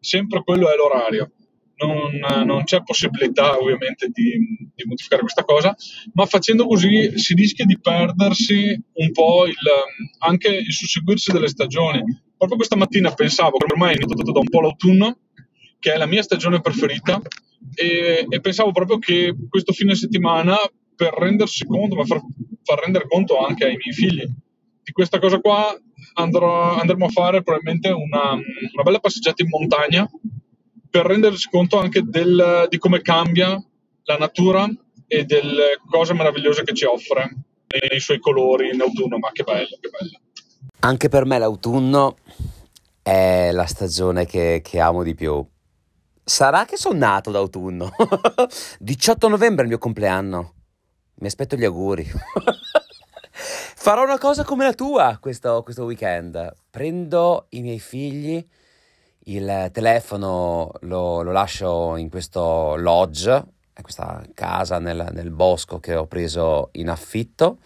sempre 0.00 0.42
quello 0.42 0.72
è 0.72 0.74
l'orario. 0.74 1.30
Non, 1.76 2.44
non 2.44 2.64
c'è 2.64 2.82
possibilità 2.82 3.56
ovviamente 3.56 4.08
di, 4.08 4.32
di, 4.74 4.84
modificare 4.86 5.22
questa 5.22 5.44
cosa, 5.44 5.76
ma 6.14 6.26
facendo 6.26 6.66
così 6.66 7.16
si 7.16 7.34
rischia 7.34 7.64
di 7.64 7.78
perdersi 7.78 8.76
un 8.94 9.12
po' 9.12 9.46
il, 9.46 9.54
anche 10.18 10.48
il 10.48 10.72
susseguirsi 10.72 11.30
delle 11.30 11.48
stagioni. 11.48 12.02
Proprio 12.36 12.56
questa 12.56 12.76
mattina 12.76 13.12
pensavo 13.12 13.56
ormai 13.56 13.94
è 13.94 13.96
iniziato 13.96 14.32
da 14.32 14.40
un 14.40 14.48
po' 14.48 14.60
l'autunno, 14.60 15.18
che 15.78 15.92
è 15.92 15.96
la 15.96 16.06
mia 16.06 16.22
stagione 16.22 16.60
preferita, 16.60 17.20
e, 17.74 18.26
e 18.28 18.40
pensavo 18.40 18.72
proprio 18.72 18.98
che 18.98 19.34
questo 19.48 19.72
fine 19.72 19.94
settimana, 19.94 20.56
per 20.94 21.14
rendersi 21.14 21.64
conto, 21.64 21.94
ma 21.94 22.04
far, 22.04 22.20
far 22.62 22.80
rendere 22.80 23.06
conto 23.06 23.38
anche 23.38 23.64
ai 23.64 23.76
miei 23.76 23.92
figli 23.92 24.24
di 24.86 24.92
questa 24.92 25.18
cosa 25.18 25.40
qua, 25.40 25.76
andrò, 26.14 26.76
andremo 26.78 27.06
a 27.06 27.08
fare 27.08 27.42
probabilmente 27.42 27.88
una, 27.88 28.34
una 28.34 28.82
bella 28.84 29.00
passeggiata 29.00 29.42
in 29.42 29.48
montagna 29.48 30.08
per 30.88 31.04
rendersi 31.04 31.48
conto 31.50 31.80
anche 31.80 32.02
del, 32.02 32.68
di 32.70 32.78
come 32.78 33.02
cambia 33.02 33.60
la 34.04 34.16
natura 34.16 34.68
e 35.08 35.24
delle 35.24 35.80
cose 35.90 36.14
meravigliose 36.14 36.62
che 36.62 36.72
ci 36.72 36.84
offre 36.84 37.34
nei 37.90 37.98
suoi 37.98 38.20
colori 38.20 38.70
in 38.72 38.80
autunno, 38.80 39.18
ma 39.18 39.32
che 39.32 39.42
bello, 39.42 39.76
che 39.80 39.90
bello. 39.90 40.20
Anche 40.86 41.08
per 41.08 41.24
me 41.24 41.36
l'autunno 41.40 42.18
è 43.02 43.50
la 43.50 43.66
stagione 43.66 44.24
che, 44.24 44.60
che 44.62 44.78
amo 44.78 45.02
di 45.02 45.16
più. 45.16 45.44
Sarà 46.22 46.64
che 46.64 46.76
sono 46.76 46.96
nato 46.96 47.32
d'autunno. 47.32 47.90
18 48.78 49.26
novembre 49.26 49.62
è 49.62 49.62
il 49.62 49.70
mio 49.70 49.78
compleanno. 49.78 50.54
Mi 51.14 51.26
aspetto 51.26 51.56
gli 51.56 51.64
auguri. 51.64 52.06
Farò 53.34 54.04
una 54.04 54.18
cosa 54.18 54.44
come 54.44 54.62
la 54.62 54.74
tua 54.74 55.18
questo, 55.20 55.64
questo 55.64 55.82
weekend. 55.82 56.54
Prendo 56.70 57.46
i 57.48 57.62
miei 57.62 57.80
figli, 57.80 58.46
il 59.24 59.70
telefono 59.72 60.70
lo, 60.82 61.22
lo 61.22 61.32
lascio 61.32 61.96
in 61.96 62.08
questo 62.08 62.76
lodge, 62.76 63.44
questa 63.82 64.24
casa 64.34 64.78
nel, 64.78 65.08
nel 65.10 65.32
bosco 65.32 65.80
che 65.80 65.96
ho 65.96 66.06
preso 66.06 66.68
in 66.74 66.90
affitto 66.90 67.58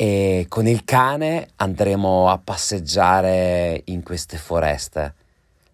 e 0.00 0.46
con 0.48 0.68
il 0.68 0.84
cane 0.84 1.48
andremo 1.56 2.30
a 2.30 2.38
passeggiare 2.38 3.82
in 3.86 4.04
queste 4.04 4.36
foreste. 4.36 5.14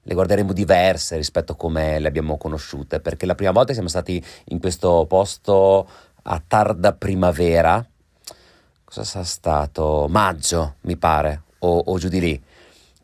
Le 0.01 0.15
guarderemo 0.15 0.55
diverse 0.55 1.17
rispetto 1.17 1.53
a 1.53 1.57
come 1.57 1.99
le 1.99 2.09
abbiamo 2.09 2.39
conosciute, 2.39 3.01
perché 3.01 3.27
la 3.27 3.35
prima 3.35 3.51
volta 3.51 3.75
siamo 3.75 3.89
stati 3.89 4.25
in 4.45 4.61
questo 4.61 5.05
posto 5.07 5.87
a 6.23 6.43
tarda 6.47 6.95
primavera, 6.95 7.87
cosa 8.83 9.05
sarà 9.05 9.27
stato? 9.27 10.07
Maggio, 10.09 10.77
mi 10.83 10.97
pare, 10.97 11.43
o, 11.59 11.77
o 11.85 11.99
giù 11.99 12.09
di 12.09 12.21
lì. 12.21 12.43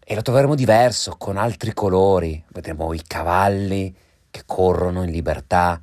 E 0.02 0.14
lo 0.14 0.22
troveremo 0.22 0.54
diverso, 0.54 1.16
con 1.18 1.36
altri 1.36 1.74
colori. 1.74 2.42
Vedremo 2.48 2.94
i 2.94 3.02
cavalli 3.06 3.94
che 4.30 4.44
corrono 4.46 5.02
in 5.02 5.10
libertà, 5.10 5.78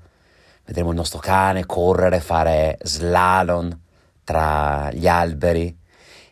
vedremo 0.65 0.89
il 0.89 0.95
nostro 0.95 1.19
cane 1.19 1.67
correre, 1.67 2.21
fare 2.21 2.79
slalom 2.81 3.85
tra 4.27 4.91
gli 4.91 5.07
alberi. 5.07 5.73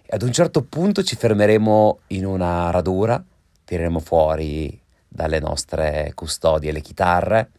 Ad 0.10 0.22
un 0.22 0.34
certo 0.34 0.64
punto 0.64 1.02
ci 1.02 1.16
fermeremo 1.16 2.00
in 2.08 2.26
una 2.26 2.70
radura, 2.70 3.24
tireremo 3.64 4.02
fuori 4.02 4.78
dalle 5.08 5.40
nostre 5.40 6.12
custodie 6.14 6.74
le 6.74 6.82
chitarre, 6.82 7.52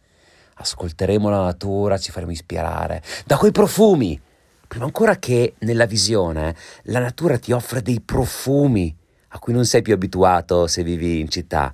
ascolteremo 0.53 1.27
la 1.29 1.41
natura, 1.41 1.97
ci 1.97 2.11
faremo 2.11 2.31
ispirare. 2.31 3.01
Da 3.25 3.35
quei 3.35 3.51
profumi 3.51 4.21
prima 4.67 4.85
ancora 4.85 5.17
che 5.17 5.55
nella 5.59 5.85
visione, 5.85 6.55
la 6.83 6.99
natura 6.99 7.39
ti 7.39 7.51
offre 7.51 7.81
dei 7.81 7.99
profumi 7.99 8.95
a 9.29 9.39
cui 9.39 9.53
non 9.53 9.65
sei 9.65 9.81
più 9.81 9.95
abituato 9.95 10.67
se 10.67 10.83
vivi 10.83 11.19
in 11.19 11.29
città. 11.29 11.73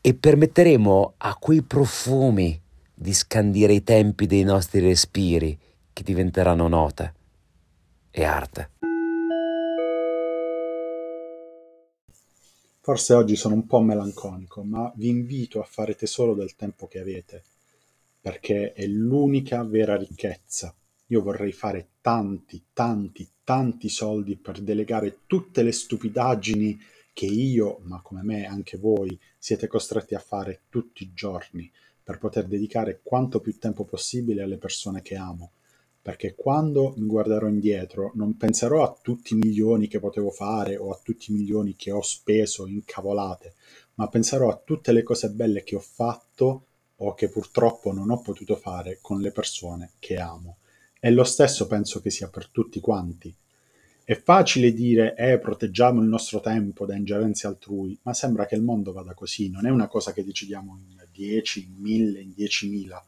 E 0.00 0.14
permetteremo 0.14 1.14
a 1.18 1.36
quei 1.36 1.62
profumi 1.62 2.60
di 2.92 3.14
scandire 3.14 3.74
i 3.74 3.84
tempi 3.84 4.26
dei 4.26 4.42
nostri 4.42 4.80
respiri 4.80 5.56
che 5.92 6.02
diventeranno 6.02 6.66
note 6.66 7.14
e 8.10 8.24
arte. 8.24 8.70
Forse 12.80 13.14
oggi 13.14 13.36
sono 13.36 13.54
un 13.54 13.66
po' 13.66 13.80
melanconico, 13.80 14.62
ma 14.62 14.92
vi 14.96 15.08
invito 15.08 15.60
a 15.60 15.64
fare 15.64 15.94
tesoro 15.94 16.34
del 16.34 16.56
tempo 16.56 16.86
che 16.88 16.98
avete, 16.98 17.44
perché 18.20 18.72
è 18.72 18.86
l'unica 18.86 19.62
vera 19.62 19.96
ricchezza 19.96 20.74
io 21.10 21.22
vorrei 21.22 21.52
fare 21.52 21.88
tanti, 22.00 22.62
tanti, 22.72 23.28
tanti 23.42 23.88
soldi 23.88 24.36
per 24.36 24.60
delegare 24.60 25.20
tutte 25.26 25.62
le 25.62 25.72
stupidaggini 25.72 26.78
che 27.12 27.26
io, 27.26 27.80
ma 27.82 28.00
come 28.00 28.22
me 28.22 28.46
anche 28.46 28.76
voi, 28.76 29.18
siete 29.36 29.66
costretti 29.66 30.14
a 30.14 30.20
fare 30.20 30.62
tutti 30.68 31.02
i 31.02 31.12
giorni, 31.12 31.70
per 32.02 32.18
poter 32.18 32.46
dedicare 32.46 33.00
quanto 33.02 33.40
più 33.40 33.58
tempo 33.58 33.84
possibile 33.84 34.42
alle 34.42 34.56
persone 34.56 35.02
che 35.02 35.16
amo. 35.16 35.50
Perché 36.02 36.34
quando 36.34 36.94
mi 36.96 37.06
guarderò 37.06 37.46
indietro 37.46 38.12
non 38.14 38.36
penserò 38.36 38.82
a 38.82 38.96
tutti 39.02 39.34
i 39.34 39.36
milioni 39.36 39.86
che 39.86 40.00
potevo 40.00 40.30
fare 40.30 40.76
o 40.76 40.90
a 40.90 41.00
tutti 41.02 41.30
i 41.30 41.34
milioni 41.34 41.76
che 41.76 41.90
ho 41.90 42.00
speso 42.00 42.66
in 42.66 42.84
cavolate, 42.84 43.54
ma 43.94 44.08
penserò 44.08 44.48
a 44.48 44.60
tutte 44.64 44.92
le 44.92 45.02
cose 45.02 45.28
belle 45.28 45.62
che 45.62 45.76
ho 45.76 45.80
fatto 45.80 46.64
o 46.96 47.14
che 47.14 47.28
purtroppo 47.28 47.92
non 47.92 48.10
ho 48.10 48.20
potuto 48.20 48.56
fare 48.56 48.98
con 49.02 49.20
le 49.20 49.30
persone 49.30 49.92
che 49.98 50.16
amo. 50.16 50.56
E 50.98 51.10
lo 51.10 51.24
stesso 51.24 51.66
penso 51.66 52.00
che 52.00 52.10
sia 52.10 52.28
per 52.28 52.48
tutti 52.48 52.80
quanti. 52.80 53.34
È 54.02 54.14
facile 54.20 54.72
dire 54.72 55.14
eh, 55.16 55.38
proteggiamo 55.38 56.00
il 56.00 56.08
nostro 56.08 56.40
tempo 56.40 56.84
da 56.84 56.96
ingerenze 56.96 57.46
altrui, 57.46 57.96
ma 58.02 58.12
sembra 58.12 58.46
che 58.46 58.54
il 58.54 58.62
mondo 58.62 58.92
vada 58.92 59.14
così, 59.14 59.50
non 59.50 59.66
è 59.66 59.70
una 59.70 59.86
cosa 59.86 60.12
che 60.12 60.24
decidiamo 60.24 60.78
in 60.78 61.06
10, 61.12 61.64
in 61.64 61.74
1000, 61.76 62.20
in 62.20 62.34
10.000. 62.36 63.00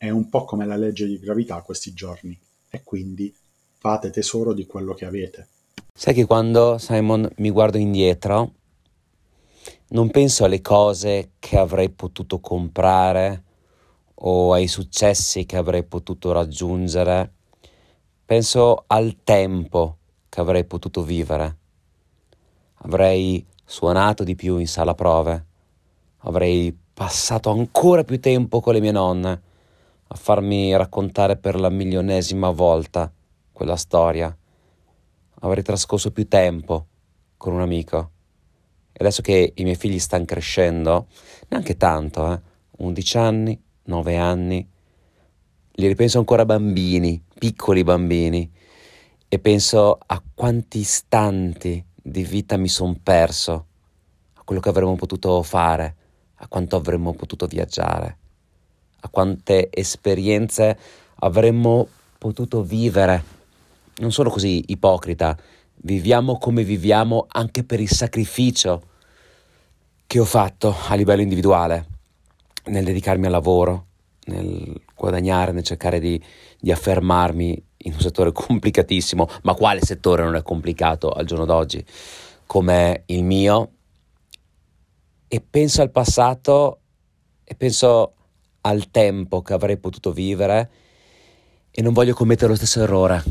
È 0.00 0.10
un 0.10 0.28
po' 0.28 0.44
come 0.44 0.64
la 0.64 0.76
legge 0.76 1.06
di 1.06 1.18
gravità 1.18 1.60
questi 1.60 1.92
giorni 1.92 2.38
e 2.70 2.84
quindi 2.84 3.34
fate 3.78 4.10
tesoro 4.10 4.52
di 4.52 4.64
quello 4.64 4.94
che 4.94 5.04
avete. 5.04 5.48
Sai 5.92 6.14
che 6.14 6.24
quando 6.24 6.78
Simon 6.78 7.28
mi 7.38 7.50
guardo 7.50 7.78
indietro 7.78 8.52
non 9.88 10.08
penso 10.10 10.44
alle 10.44 10.60
cose 10.60 11.32
che 11.40 11.58
avrei 11.58 11.88
potuto 11.88 12.38
comprare 12.38 13.42
o 14.20 14.52
ai 14.52 14.68
successi 14.68 15.44
che 15.44 15.56
avrei 15.56 15.82
potuto 15.82 16.30
raggiungere, 16.30 17.32
penso 18.24 18.84
al 18.86 19.16
tempo 19.24 19.96
che 20.28 20.40
avrei 20.40 20.64
potuto 20.64 21.02
vivere. 21.02 21.56
Avrei 22.82 23.44
suonato 23.64 24.22
di 24.22 24.36
più 24.36 24.58
in 24.58 24.68
sala 24.68 24.94
prove, 24.94 25.44
avrei 26.18 26.72
passato 26.94 27.50
ancora 27.50 28.04
più 28.04 28.20
tempo 28.20 28.60
con 28.60 28.74
le 28.74 28.80
mie 28.80 28.92
nonne 28.92 29.46
a 30.08 30.14
farmi 30.16 30.74
raccontare 30.76 31.36
per 31.36 31.58
la 31.58 31.68
milionesima 31.68 32.50
volta 32.50 33.12
quella 33.52 33.76
storia. 33.76 34.34
Avrei 35.40 35.62
trascorso 35.62 36.10
più 36.10 36.26
tempo 36.28 36.86
con 37.36 37.52
un 37.52 37.60
amico. 37.60 38.10
E 38.92 38.98
adesso 38.98 39.22
che 39.22 39.52
i 39.54 39.62
miei 39.62 39.76
figli 39.76 39.98
stanno 39.98 40.24
crescendo, 40.24 41.06
neanche 41.48 41.76
tanto, 41.76 42.32
eh, 42.32 42.40
11 42.78 43.18
anni, 43.18 43.62
nove 43.84 44.16
anni, 44.16 44.68
li 45.70 45.86
ripenso 45.86 46.18
ancora 46.18 46.44
bambini, 46.44 47.22
piccoli 47.38 47.84
bambini, 47.84 48.50
e 49.28 49.38
penso 49.38 49.98
a 50.04 50.22
quanti 50.34 50.78
istanti 50.78 51.84
di 51.94 52.22
vita 52.24 52.56
mi 52.56 52.68
sono 52.68 52.96
perso, 53.00 53.66
a 54.32 54.42
quello 54.42 54.60
che 54.60 54.70
avremmo 54.70 54.96
potuto 54.96 55.42
fare, 55.42 55.96
a 56.36 56.48
quanto 56.48 56.76
avremmo 56.76 57.12
potuto 57.12 57.46
viaggiare, 57.46 58.18
a 59.00 59.08
quante 59.08 59.68
esperienze 59.70 60.78
avremmo 61.20 61.88
potuto 62.18 62.62
vivere. 62.62 63.36
Non 63.98 64.12
sono 64.12 64.30
così 64.30 64.64
ipocrita, 64.68 65.36
viviamo 65.82 66.38
come 66.38 66.62
viviamo 66.62 67.26
anche 67.28 67.64
per 67.64 67.80
il 67.80 67.90
sacrificio 67.90 68.82
che 70.06 70.18
ho 70.18 70.24
fatto 70.24 70.74
a 70.88 70.94
livello 70.94 71.22
individuale 71.22 71.86
nel 72.66 72.84
dedicarmi 72.84 73.26
al 73.26 73.32
lavoro, 73.32 73.86
nel 74.26 74.80
guadagnare, 74.94 75.52
nel 75.52 75.62
cercare 75.62 76.00
di, 76.00 76.20
di 76.58 76.70
affermarmi 76.70 77.62
in 77.78 77.92
un 77.92 78.00
settore 78.00 78.32
complicatissimo, 78.32 79.28
ma 79.42 79.54
quale 79.54 79.80
settore 79.80 80.24
non 80.24 80.34
è 80.34 80.42
complicato 80.42 81.10
al 81.10 81.26
giorno 81.26 81.44
d'oggi 81.44 81.84
come 82.48 83.02
il 83.06 83.24
mio? 83.24 83.72
E 85.28 85.40
penso 85.42 85.82
al 85.82 85.90
passato 85.90 86.80
e 87.44 87.54
penso 87.54 88.14
al 88.62 88.90
tempo 88.90 89.42
che 89.42 89.52
avrei 89.52 89.76
potuto 89.76 90.12
vivere 90.12 90.70
e 91.70 91.82
non 91.82 91.92
voglio 91.92 92.14
commettere 92.14 92.48
lo 92.48 92.56
stesso 92.56 92.82
errore. 92.82 93.22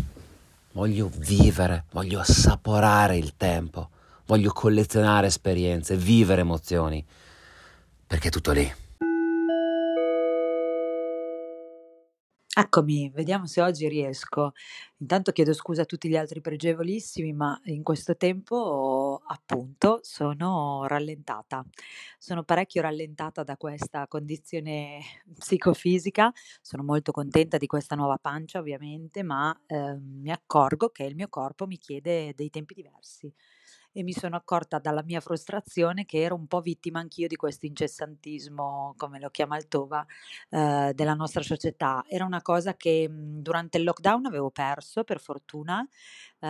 Voglio 0.71 1.09
vivere, 1.15 1.85
voglio 1.91 2.19
assaporare 2.19 3.17
il 3.17 3.33
tempo, 3.35 3.89
voglio 4.25 4.51
collezionare 4.53 5.27
esperienze, 5.27 5.97
vivere 5.97 6.41
emozioni, 6.41 7.03
perché 8.05 8.27
è 8.27 8.31
tutto 8.31 8.51
lì. 8.51 8.73
Eccomi, 12.59 13.11
vediamo 13.13 13.45
se 13.45 13.61
oggi 13.61 13.87
riesco. 13.87 14.53
Intanto 14.97 15.31
chiedo 15.31 15.53
scusa 15.53 15.83
a 15.83 15.85
tutti 15.85 16.09
gli 16.09 16.17
altri 16.17 16.41
pregevolissimi, 16.41 17.31
ma 17.31 17.59
in 17.65 17.83
questo 17.83 18.17
tempo, 18.17 19.21
appunto, 19.27 19.99
sono 20.01 20.83
rallentata. 20.87 21.63
Sono 22.17 22.43
parecchio 22.43 22.81
rallentata 22.81 23.43
da 23.43 23.57
questa 23.57 24.07
condizione 24.07 25.01
psicofisica. 25.37 26.31
Sono 26.61 26.81
molto 26.83 27.11
contenta 27.11 27.57
di 27.57 27.67
questa 27.67 27.93
nuova 27.95 28.17
pancia, 28.17 28.57
ovviamente, 28.57 29.21
ma 29.21 29.55
eh, 29.67 29.95
mi 29.99 30.31
accorgo 30.31 30.89
che 30.89 31.03
il 31.03 31.13
mio 31.15 31.27
corpo 31.29 31.67
mi 31.67 31.77
chiede 31.77 32.33
dei 32.33 32.49
tempi 32.49 32.73
diversi 32.73 33.31
e 33.97 34.03
mi 34.03 34.13
sono 34.13 34.35
accorta 34.35 34.77
dalla 34.77 35.01
mia 35.01 35.19
frustrazione 35.19 36.05
che 36.05 36.21
ero 36.21 36.35
un 36.35 36.45
po' 36.45 36.61
vittima 36.61 36.99
anch'io 36.99 37.27
di 37.27 37.35
questo 37.35 37.65
incessantismo, 37.65 38.93
come 38.95 39.19
lo 39.19 39.31
chiama 39.31 39.57
il 39.57 39.67
Tova, 39.67 40.05
eh, 40.51 40.91
della 40.93 41.15
nostra 41.15 41.41
società. 41.41 42.05
Era 42.07 42.23
una 42.23 42.43
cosa 42.43 42.75
che 42.75 43.09
mh, 43.09 43.41
durante 43.41 43.79
il 43.79 43.85
lockdown 43.85 44.27
avevo 44.27 44.51
perso, 44.51 45.03
per 45.03 45.19
fortuna, 45.19 45.83
eh, 46.39 46.47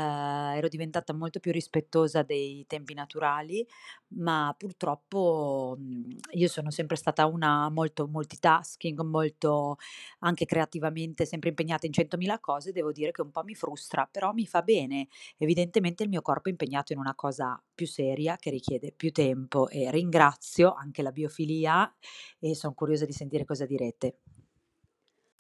ero 0.58 0.68
diventata 0.68 1.14
molto 1.14 1.40
più 1.40 1.52
rispettosa 1.52 2.24
dei 2.24 2.66
tempi 2.68 2.94
naturali, 2.94 3.66
ma 4.10 4.54
purtroppo 4.58 5.76
mh, 5.78 6.16
io 6.32 6.48
sono 6.48 6.72
sempre 6.72 6.96
stata 6.96 7.26
una 7.26 7.70
molto 7.70 8.08
multitasking, 8.08 9.02
molto 9.02 9.78
anche 10.20 10.46
creativamente, 10.46 11.26
sempre 11.26 11.50
impegnata 11.50 11.86
in 11.86 11.94
centomila 11.94 12.40
cose, 12.40 12.72
devo 12.72 12.92
dire 12.92 13.12
che 13.12 13.22
un 13.22 13.32
po' 13.32 13.44
mi 13.44 13.56
frustra, 13.56 14.08
però 14.10 14.34
mi 14.34 14.46
fa 14.46 14.62
bene. 14.62 15.08
Evidentemente 15.38 16.04
il 16.04 16.10
mio 16.10 16.22
corpo 16.22 16.48
è 16.48 16.52
impegnato 16.52 16.94
in 16.94 17.00
una 17.00 17.16
cosa 17.16 17.62
più 17.74 17.88
seria 17.88 18.36
che 18.38 18.50
richiede 18.50 18.92
più 18.92 19.12
tempo 19.12 19.70
e 19.70 19.92
ringrazio 19.92 20.74
anche 20.74 21.02
la 21.02 21.12
biofilia 21.12 21.94
e 22.40 22.56
sono 22.56 22.74
curiosa 22.74 23.06
di 23.06 23.14
sentire 23.14 23.46
cosa 23.46 23.66
direte. 23.66 24.18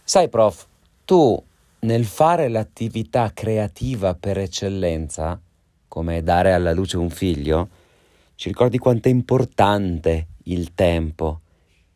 Sai, 0.03 0.29
prof, 0.29 0.67
tu 1.03 1.43
nel 1.79 2.05
fare 2.05 2.47
l'attività 2.47 3.31
creativa 3.33 4.15
per 4.15 4.37
eccellenza, 4.37 5.39
come 5.87 6.23
dare 6.23 6.53
alla 6.53 6.73
luce 6.73 6.97
un 6.97 7.09
figlio, 7.09 7.69
ci 8.35 8.49
ricordi 8.49 8.77
quanto 8.77 9.07
è 9.07 9.11
importante 9.11 10.27
il 10.43 10.73
tempo, 10.73 11.41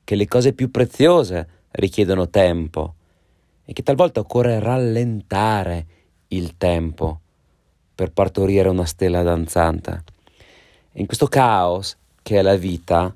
che 0.04 0.16
le 0.16 0.28
cose 0.28 0.54
più 0.54 0.72
preziose 0.72 1.48
richiedono 1.72 2.30
tempo 2.30 2.96
e 3.64 3.74
che 3.74 3.84
talvolta 3.84 4.20
occorre 4.20 4.60
rallentare 4.60 5.86
il 6.30 6.58
tempo 6.58 7.20
per 7.94 8.12
partorire 8.12 8.70
una 8.70 8.86
stella 8.86 9.22
danzante. 9.24 10.04
E 10.92 11.00
in 11.00 11.06
questo 11.06 11.28
caos 11.28 11.98
che 12.22 12.38
è 12.38 12.42
la 12.42 12.56
vita, 12.56 13.14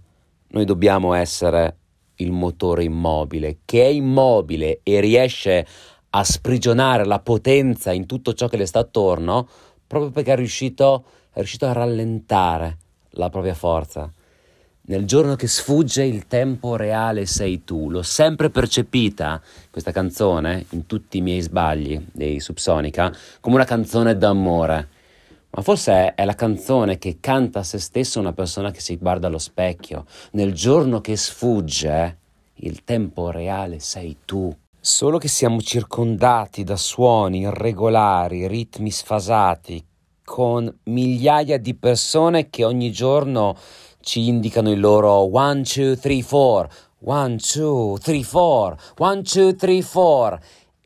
noi 0.47 0.65
dobbiamo 0.65 1.13
essere 1.13 1.77
il 2.15 2.31
motore 2.31 2.83
immobile, 2.83 3.57
che 3.65 3.83
è 3.83 3.87
immobile 3.87 4.79
e 4.83 4.99
riesce 4.99 5.67
a 6.17 6.23
sprigionare 6.23 7.05
la 7.05 7.19
potenza 7.19 7.91
in 7.91 8.05
tutto 8.05 8.33
ciò 8.33 8.47
che 8.47 8.55
le 8.55 8.65
sta 8.65 8.79
attorno, 8.79 9.47
proprio 9.85 10.11
perché 10.11 10.31
è 10.31 10.35
riuscito, 10.37 11.03
è 11.31 11.39
riuscito 11.39 11.65
a 11.65 11.73
rallentare 11.73 12.77
la 13.11 13.29
propria 13.29 13.53
forza. 13.53 14.09
Nel 14.87 15.05
giorno 15.05 15.35
che 15.35 15.47
sfugge 15.47 16.03
il 16.03 16.27
tempo 16.27 16.77
reale 16.77 17.25
sei 17.25 17.65
tu. 17.65 17.89
L'ho 17.89 18.03
sempre 18.03 18.49
percepita, 18.49 19.41
questa 19.69 19.91
canzone, 19.91 20.65
in 20.69 20.85
tutti 20.85 21.17
i 21.17 21.21
miei 21.21 21.41
sbagli 21.41 22.01
dei 22.13 22.39
Subsonica, 22.39 23.11
come 23.41 23.55
una 23.55 23.65
canzone 23.65 24.15
d'amore. 24.15 24.87
Ma 25.49 25.61
forse 25.63 26.13
è 26.13 26.23
la 26.23 26.35
canzone 26.35 26.97
che 26.97 27.17
canta 27.19 27.59
a 27.59 27.63
se 27.63 27.79
stesso 27.79 28.21
una 28.21 28.33
persona 28.33 28.71
che 28.71 28.79
si 28.79 28.95
guarda 28.95 29.27
allo 29.27 29.39
specchio. 29.39 30.05
Nel 30.31 30.53
giorno 30.53 31.01
che 31.01 31.17
sfugge, 31.17 32.17
il 32.59 32.85
tempo 32.85 33.31
reale 33.31 33.79
sei 33.79 34.17
tu. 34.23 34.55
Solo 34.87 35.17
che 35.17 35.27
siamo 35.27 35.61
circondati 35.61 36.63
da 36.63 36.75
suoni 36.75 37.39
irregolari, 37.39 38.45
ritmi 38.45 38.91
sfasati, 38.91 39.83
con 40.23 40.71
migliaia 40.83 41.57
di 41.57 41.73
persone 41.73 42.51
che 42.51 42.63
ogni 42.63 42.91
giorno 42.91 43.57
ci 44.01 44.27
indicano 44.27 44.69
il 44.69 44.79
loro 44.79 45.25
1, 45.25 45.63
2, 45.75 45.97
3, 45.97 46.23
4, 46.23 46.71
1, 46.99 47.35
2, 47.55 47.97
3, 47.97 48.23
4, 48.23 48.77
1, 48.99 49.21
2, 49.23 49.55
3, 49.55 49.83
4 49.83 50.39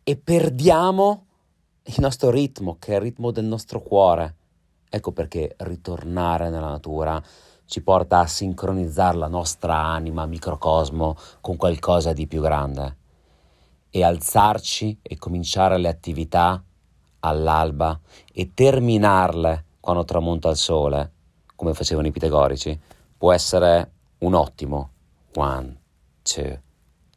e 0.05 0.15
perdiamo 0.15 1.25
il 1.83 1.95
nostro 1.97 2.29
ritmo, 2.29 2.77
che 2.79 2.93
è 2.93 2.95
il 2.95 3.01
ritmo 3.01 3.31
del 3.31 3.43
nostro 3.43 3.81
cuore. 3.81 4.35
Ecco 4.89 5.11
perché 5.11 5.55
ritornare 5.57 6.49
nella 6.49 6.69
natura 6.69 7.21
ci 7.65 7.81
porta 7.81 8.19
a 8.19 8.27
sincronizzare 8.27 9.17
la 9.17 9.27
nostra 9.27 9.75
anima, 9.75 10.25
microcosmo, 10.25 11.17
con 11.41 11.57
qualcosa 11.57 12.13
di 12.13 12.27
più 12.27 12.39
grande 12.39 12.98
e 13.89 14.03
alzarci 14.03 14.99
e 15.01 15.17
cominciare 15.17 15.77
le 15.77 15.87
attività 15.87 16.63
all'alba 17.21 17.99
e 18.31 18.53
terminarle 18.53 19.65
quando 19.79 20.05
tramonta 20.05 20.49
il 20.49 20.57
sole, 20.57 21.11
come 21.55 21.73
facevano 21.73 22.07
i 22.07 22.11
pitagorici, 22.11 22.79
può 23.17 23.33
essere 23.33 23.91
un 24.19 24.33
ottimo 24.33 24.91
one, 25.35 25.75
two, 26.21 26.59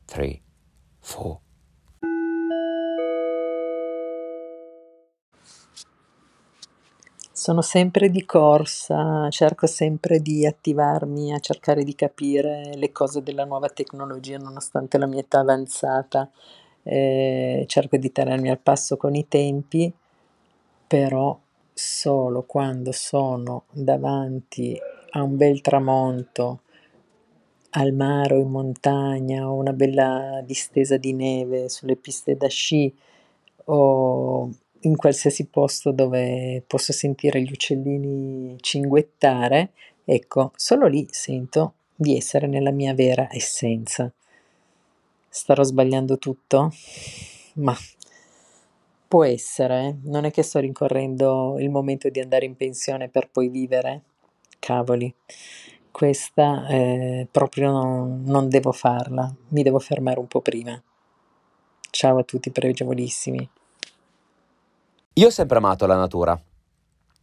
three, 0.05 0.41
four. 0.99 1.39
Sono 7.43 7.61
sempre 7.61 8.09
di 8.09 8.25
corsa, 8.25 9.29
cerco 9.31 9.67
sempre 9.67 10.21
di 10.21 10.47
attivarmi 10.47 11.33
a 11.33 11.41
cercare 11.41 11.83
di 11.83 11.97
capire 11.97 12.71
le 12.77 12.93
cose 12.93 13.21
della 13.21 13.45
nuova 13.45 13.69
tecnologia 13.69 14.39
nonostante 14.39 14.97
la 14.97 15.07
mia 15.07 15.23
età 15.23 15.41
avanzata 15.41 16.31
eh, 16.83 17.65
cerco 17.67 17.97
di 17.97 18.13
tenermi 18.13 18.51
al 18.51 18.59
passo 18.59 18.97
con 18.97 19.15
i 19.15 19.27
tempi, 19.29 19.93
però 20.87 21.39
solo 21.73 22.43
quando 22.43 22.93
sono 22.93 23.65
davanti 23.71 24.79
a 25.11 25.23
un 25.23 25.37
bel 25.37 25.61
tramonto, 25.61 26.61
al 27.71 27.93
mare 27.93 28.35
o 28.35 28.39
in 28.39 28.51
montagna, 28.51 29.51
o 29.51 29.55
una 29.55 29.73
bella 29.73 30.43
distesa 30.45 30.97
di 30.97 31.13
neve 31.15 31.69
sulle 31.69 31.97
piste 31.97 32.37
da 32.37 32.49
sci 32.49 32.95
o 33.67 34.51
in 34.81 34.97
qualsiasi 34.97 35.47
posto 35.47 35.93
dove 35.93 36.63
posso 36.67 36.93
sentire 36.93 37.41
gli 37.41 37.53
uccellini 37.53 38.57
cinguettare, 38.61 39.71
ecco, 40.05 40.53
solo 40.57 40.87
lì 40.87 41.07
sento 41.11 41.75
di 41.95 42.17
essere 42.17 42.47
nella 42.47 42.73
mia 42.73 42.95
vera 42.95 43.29
essenza. 43.31 44.13
Starò 45.35 45.63
sbagliando 45.63 46.19
tutto? 46.19 46.71
Ma 47.55 47.75
può 49.09 49.25
essere, 49.25 49.87
eh. 49.87 49.97
non 50.03 50.27
è 50.27 50.31
che 50.31 50.43
sto 50.43 50.59
rincorrendo 50.59 51.57
il 51.59 51.71
momento 51.71 52.11
di 52.11 52.21
andare 52.21 52.45
in 52.45 52.55
pensione 52.55 53.09
per 53.09 53.31
poi 53.31 53.49
vivere. 53.49 54.03
Cavoli, 54.59 55.13
questa 55.91 56.69
eh, 56.69 57.27
proprio 57.31 57.71
non, 57.71 58.25
non 58.27 58.51
devo 58.51 58.73
farla, 58.73 59.35
mi 59.49 59.63
devo 59.63 59.79
fermare 59.79 60.19
un 60.19 60.27
po' 60.27 60.43
prima. 60.43 60.81
Ciao 61.89 62.19
a 62.19 62.25
tutti 62.25 62.51
pregevolissimi. 62.51 63.49
Io 65.15 65.27
ho 65.27 65.31
sempre 65.31 65.57
amato 65.57 65.87
la 65.87 65.97
natura, 65.97 66.39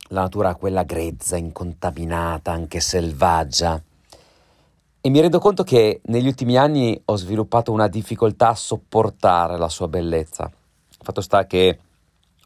la 0.08 0.22
natura 0.22 0.56
quella 0.56 0.82
grezza, 0.82 1.38
incontaminata, 1.38 2.52
anche 2.52 2.80
selvaggia. 2.80 3.80
E 5.02 5.10
mi 5.10 5.22
rendo 5.22 5.40
conto 5.40 5.64
che 5.64 6.02
negli 6.08 6.28
ultimi 6.28 6.58
anni 6.58 7.02
ho 7.06 7.16
sviluppato 7.16 7.72
una 7.72 7.88
difficoltà 7.88 8.50
a 8.50 8.56
sopportare 8.56 9.58
la 9.58 9.70
sua 9.70 9.88
bellezza. 9.88 10.52
Fatto 11.02 11.22
sta 11.22 11.48
che 11.48 11.80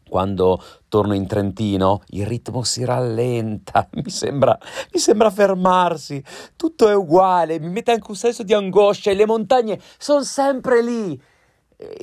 quando 0.08 0.62
torno 0.86 1.14
in 1.14 1.26
Trentino 1.26 2.02
il 2.10 2.24
ritmo 2.24 2.62
si 2.62 2.84
rallenta, 2.84 3.88
mi 4.00 4.08
sembra, 4.08 4.56
mi 4.92 5.00
sembra 5.00 5.32
fermarsi, 5.32 6.22
tutto 6.54 6.88
è 6.88 6.94
uguale, 6.94 7.58
mi 7.58 7.70
mette 7.70 7.90
anche 7.90 8.06
un 8.08 8.16
senso 8.16 8.44
di 8.44 8.54
angoscia 8.54 9.10
e 9.10 9.14
le 9.14 9.26
montagne 9.26 9.80
sono 9.98 10.22
sempre 10.22 10.80
lì. 10.80 11.20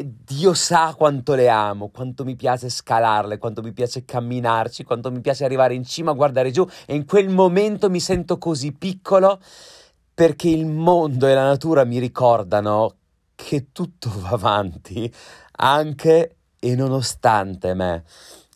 Dio 0.03 0.53
sa 0.53 0.93
quanto 0.97 1.33
le 1.33 1.47
amo, 1.47 1.87
quanto 1.87 2.25
mi 2.25 2.35
piace 2.35 2.67
scalarle, 2.67 3.37
quanto 3.37 3.61
mi 3.61 3.71
piace 3.71 4.03
camminarci, 4.03 4.83
quanto 4.83 5.11
mi 5.11 5.21
piace 5.21 5.45
arrivare 5.45 5.75
in 5.75 5.85
cima, 5.85 6.11
guardare 6.11 6.51
giù 6.51 6.67
e 6.85 6.93
in 6.93 7.05
quel 7.05 7.29
momento 7.29 7.89
mi 7.89 8.01
sento 8.01 8.37
così 8.37 8.73
piccolo 8.73 9.39
perché 10.13 10.49
il 10.49 10.65
mondo 10.65 11.27
e 11.27 11.33
la 11.33 11.45
natura 11.45 11.83
mi 11.83 11.99
ricordano 11.99 12.95
che 13.35 13.71
tutto 13.71 14.11
va 14.15 14.29
avanti 14.29 15.11
anche 15.57 16.35
e 16.59 16.75
nonostante 16.75 17.73
me. 17.73 18.03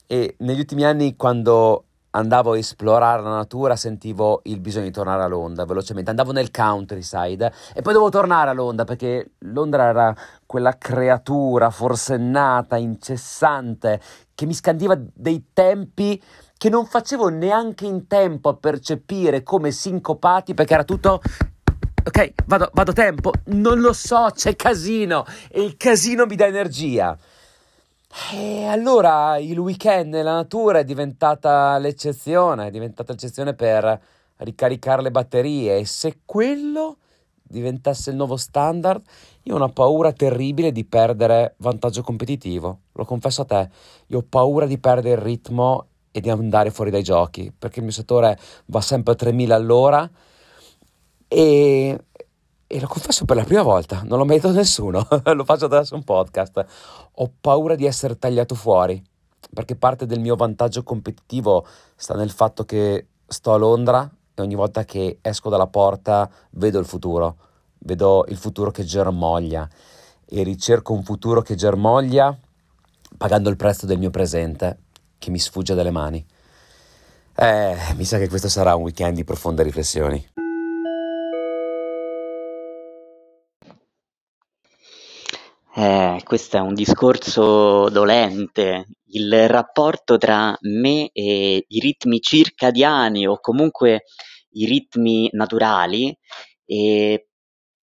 E 0.07 0.35
negli 0.39 0.59
ultimi 0.59 0.83
anni 0.83 1.15
quando 1.15 1.85
andavo 2.15 2.53
a 2.53 2.57
esplorare 2.57 3.21
la 3.21 3.35
natura 3.35 3.75
sentivo 3.75 4.41
il 4.43 4.59
bisogno 4.59 4.85
di 4.85 4.91
tornare 4.91 5.23
a 5.23 5.27
Londra 5.27 5.65
velocemente. 5.65 6.09
Andavo 6.09 6.31
nel 6.31 6.51
countryside 6.51 7.51
e 7.73 7.81
poi 7.81 7.93
dovevo 7.93 8.09
tornare 8.09 8.49
a 8.49 8.53
Londra 8.53 8.85
perché 8.85 9.31
Londra 9.39 9.85
era 9.85 10.15
quella 10.45 10.77
creatura 10.77 11.69
forsennata, 11.69 12.77
incessante, 12.77 13.99
che 14.33 14.45
mi 14.45 14.53
scandiva 14.53 14.97
dei 15.13 15.47
tempi 15.53 16.21
che 16.57 16.69
non 16.69 16.85
facevo 16.85 17.29
neanche 17.29 17.85
in 17.85 18.07
tempo 18.07 18.49
a 18.49 18.55
percepire 18.55 19.43
come 19.43 19.71
sincopati 19.71 20.53
perché 20.53 20.73
era 20.73 20.83
tutto 20.83 21.21
ok, 22.07 22.33
vado, 22.45 22.69
vado 22.73 22.93
tempo, 22.93 23.31
non 23.45 23.79
lo 23.79 23.91
so, 23.91 24.29
c'è 24.31 24.55
casino 24.55 25.25
e 25.49 25.61
il 25.61 25.75
casino 25.75 26.25
mi 26.25 26.35
dà 26.35 26.45
energia. 26.45 27.17
E 28.31 28.65
allora 28.65 29.37
il 29.37 29.57
weekend 29.57 30.13
nella 30.13 30.35
natura 30.35 30.79
è 30.79 30.83
diventata 30.85 31.77
l'eccezione, 31.79 32.67
è 32.67 32.71
diventata 32.71 33.11
l'eccezione 33.11 33.55
per 33.55 33.99
ricaricare 34.37 35.01
le 35.01 35.11
batterie 35.11 35.77
e 35.77 35.85
se 35.85 36.19
quello 36.25 36.97
diventasse 37.41 38.11
il 38.11 38.15
nuovo 38.15 38.37
standard, 38.37 39.01
io 39.43 39.53
ho 39.53 39.57
una 39.57 39.69
paura 39.69 40.13
terribile 40.13 40.71
di 40.71 40.85
perdere 40.85 41.55
vantaggio 41.57 42.03
competitivo, 42.03 42.79
lo 42.91 43.05
confesso 43.05 43.41
a 43.41 43.45
te, 43.45 43.69
io 44.07 44.19
ho 44.19 44.25
paura 44.27 44.65
di 44.65 44.77
perdere 44.77 45.15
il 45.15 45.21
ritmo 45.21 45.87
e 46.15 46.21
di 46.21 46.30
andare 46.30 46.71
fuori 46.71 46.91
dai 46.91 47.04
giochi, 47.04 47.51
perché 47.51 47.80
il 47.80 47.84
mio 47.84 47.93
settore 47.93 48.39
va 48.67 48.80
sempre 48.80 49.12
a 49.12 49.15
3000 49.17 49.54
all'ora 49.54 50.10
e, 51.28 51.99
e 52.65 52.80
lo 52.80 52.88
confesso 52.88 53.25
per 53.25 53.36
la 53.36 53.43
prima 53.43 53.63
volta, 53.63 54.01
non 54.06 54.19
l'ho 54.19 54.23
mai 54.23 54.38
detto 54.38 54.47
a 54.47 54.51
nessuno, 54.54 55.06
lo 55.12 55.43
faccio 55.43 55.65
attraverso 55.65 55.93
un 55.93 56.06
podcast. 56.06 56.65
Ho 57.15 57.32
paura 57.41 57.75
di 57.75 57.86
essere 57.86 58.17
tagliato 58.17 58.56
fuori, 58.56 59.04
perché 59.54 59.75
parte 59.75 60.06
del 60.06 60.21
mio 60.21 60.38
vantaggio 60.38 60.84
competitivo 60.84 61.67
sta 61.97 62.15
nel 62.15 62.32
fatto 62.32 62.63
che 62.63 63.08
sto 63.28 63.51
a 63.51 63.58
Londra 63.58 64.10
e 64.34 64.41
ogni 64.41 64.56
volta 64.56 64.86
che 64.86 65.17
esco 65.21 65.49
dalla 65.49 65.67
porta 65.67 66.32
vedo 66.51 66.80
il 66.80 66.86
futuro, 66.86 67.36
vedo 67.80 68.23
il 68.30 68.38
futuro 68.38 68.71
che 68.71 68.86
germoglia 68.86 69.67
e 70.25 70.43
ricerco 70.43 70.93
un 70.93 71.04
futuro 71.04 71.41
che 71.41 71.56
germoglia 71.56 72.39
pagando 73.17 73.49
il 73.49 73.58
prezzo 73.58 73.86
del 73.86 73.99
mio 73.99 74.12
presente 74.12 74.80
che 75.25 75.31
mi 75.31 75.39
sfugge 75.39 75.73
dalle 75.73 75.91
mani. 75.91 76.23
Eh, 77.35 77.75
mi 77.95 78.05
sa 78.05 78.17
che 78.19 78.29
questo 78.29 78.47
sarà 78.47 78.75
un 78.75 78.83
weekend 78.83 79.15
di 79.15 79.23
profonde 79.23 79.63
riflessioni. 79.63 80.23
Eh, 85.77 86.21
questo 86.23 86.57
è 86.57 86.59
un 86.59 86.73
discorso 86.73 87.89
dolente. 87.89 88.85
Il 89.07 89.47
rapporto 89.49 90.17
tra 90.17 90.55
me 90.61 91.09
e 91.11 91.65
i 91.67 91.79
ritmi 91.79 92.21
circadiani 92.21 93.27
o 93.27 93.39
comunque 93.39 94.03
i 94.51 94.65
ritmi 94.65 95.29
naturali 95.33 96.15
e 96.65 97.29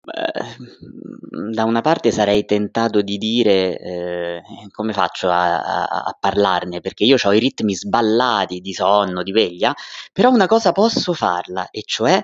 da 0.04 1.62
una 1.62 1.80
parte 1.80 2.10
sarei 2.10 2.44
tentato 2.44 3.02
di 3.02 3.18
dire 3.18 3.78
eh, 3.78 4.42
come 4.72 4.92
faccio 4.92 5.28
a, 5.28 5.62
a, 5.62 5.84
a, 5.84 6.16
parlarne 6.18 6.80
perché 6.80 7.04
io 7.04 7.16
ho 7.22 7.32
i 7.32 7.38
ritmi 7.38 7.72
sballati 7.74 8.58
di 8.58 8.72
sonno, 8.72 9.22
di 9.22 9.30
veglia, 9.30 9.72
però 10.12 10.30
una 10.30 10.46
cosa 10.46 10.72
posso 10.72 11.12
farla 11.12 11.70
e 11.70 11.82
cioè 11.84 12.20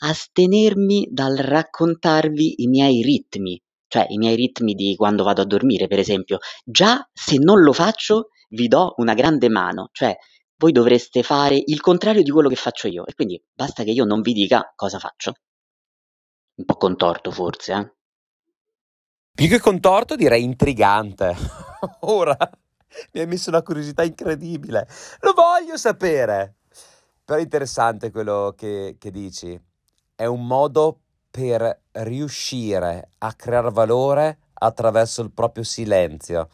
astenermi 0.00 1.08
dal 1.10 1.36
raccontarvi 1.36 2.62
i 2.62 2.66
miei 2.66 3.02
ritmi, 3.02 3.60
cioè 3.88 4.06
i 4.08 4.16
miei 4.16 4.34
ritmi 4.36 4.72
di 4.72 4.94
quando 4.96 5.22
vado 5.22 5.42
a 5.42 5.46
dormire, 5.46 5.86
per 5.86 5.98
esempio. 5.98 6.38
Già 6.64 7.06
se 7.12 7.36
non 7.36 7.60
lo 7.60 7.74
faccio 7.74 8.28
vi 8.50 8.68
do 8.68 8.94
una 8.96 9.12
grande 9.12 9.50
mano, 9.50 9.90
cioè 9.92 10.16
voi 10.56 10.72
dovreste 10.72 11.22
fare 11.22 11.62
il 11.62 11.80
contrario 11.80 12.22
di 12.22 12.30
quello 12.30 12.48
che 12.48 12.56
faccio 12.56 12.88
io 12.88 13.06
e 13.06 13.14
quindi 13.14 13.40
basta 13.52 13.84
che 13.84 13.90
io 13.90 14.04
non 14.04 14.22
vi 14.22 14.32
dica 14.32 14.72
cosa 14.74 14.98
faccio. 14.98 15.34
Un 16.58 16.64
po' 16.64 16.74
contorto 16.74 17.30
forse, 17.30 17.72
eh? 17.72 17.92
Più 19.32 19.46
che 19.46 19.60
contorto 19.60 20.16
direi 20.16 20.42
intrigante. 20.42 21.36
Ora 22.00 22.36
mi 23.12 23.20
hai 23.20 23.26
messo 23.28 23.50
una 23.50 23.62
curiosità 23.62 24.02
incredibile. 24.02 24.88
Lo 25.20 25.34
voglio 25.34 25.76
sapere. 25.76 26.56
Però 27.24 27.38
è 27.38 27.42
interessante 27.42 28.10
quello 28.10 28.54
che, 28.56 28.96
che 28.98 29.12
dici. 29.12 29.56
È 30.16 30.24
un 30.24 30.44
modo 30.44 30.98
per 31.30 31.82
riuscire 31.92 33.10
a 33.18 33.32
creare 33.34 33.70
valore 33.70 34.38
attraverso 34.54 35.22
il 35.22 35.30
proprio 35.30 35.62
silenzio. 35.62 36.48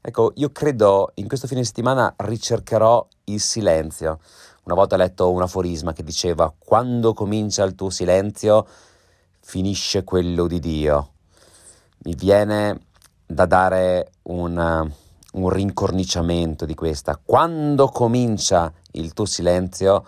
Ecco, 0.00 0.30
io 0.36 0.52
credo 0.52 1.10
in 1.14 1.26
questo 1.26 1.48
fine 1.48 1.64
settimana 1.64 2.14
ricercherò 2.16 3.04
il 3.24 3.40
silenzio. 3.40 4.20
Una 4.62 4.76
volta 4.76 4.94
ho 4.94 4.98
letto 4.98 5.32
un 5.32 5.42
aforisma 5.42 5.92
che 5.92 6.04
diceva 6.04 6.54
quando 6.56 7.14
comincia 7.14 7.64
il 7.64 7.74
tuo 7.74 7.90
silenzio 7.90 8.64
finisce 9.42 10.04
quello 10.04 10.46
di 10.46 10.60
Dio. 10.60 11.10
Mi 12.04 12.14
viene 12.14 12.86
da 13.26 13.44
dare 13.44 14.12
un, 14.22 14.90
un 15.32 15.48
rincorniciamento 15.48 16.64
di 16.64 16.74
questa. 16.74 17.20
Quando 17.22 17.88
comincia 17.88 18.72
il 18.92 19.12
tuo 19.12 19.26
silenzio, 19.26 20.04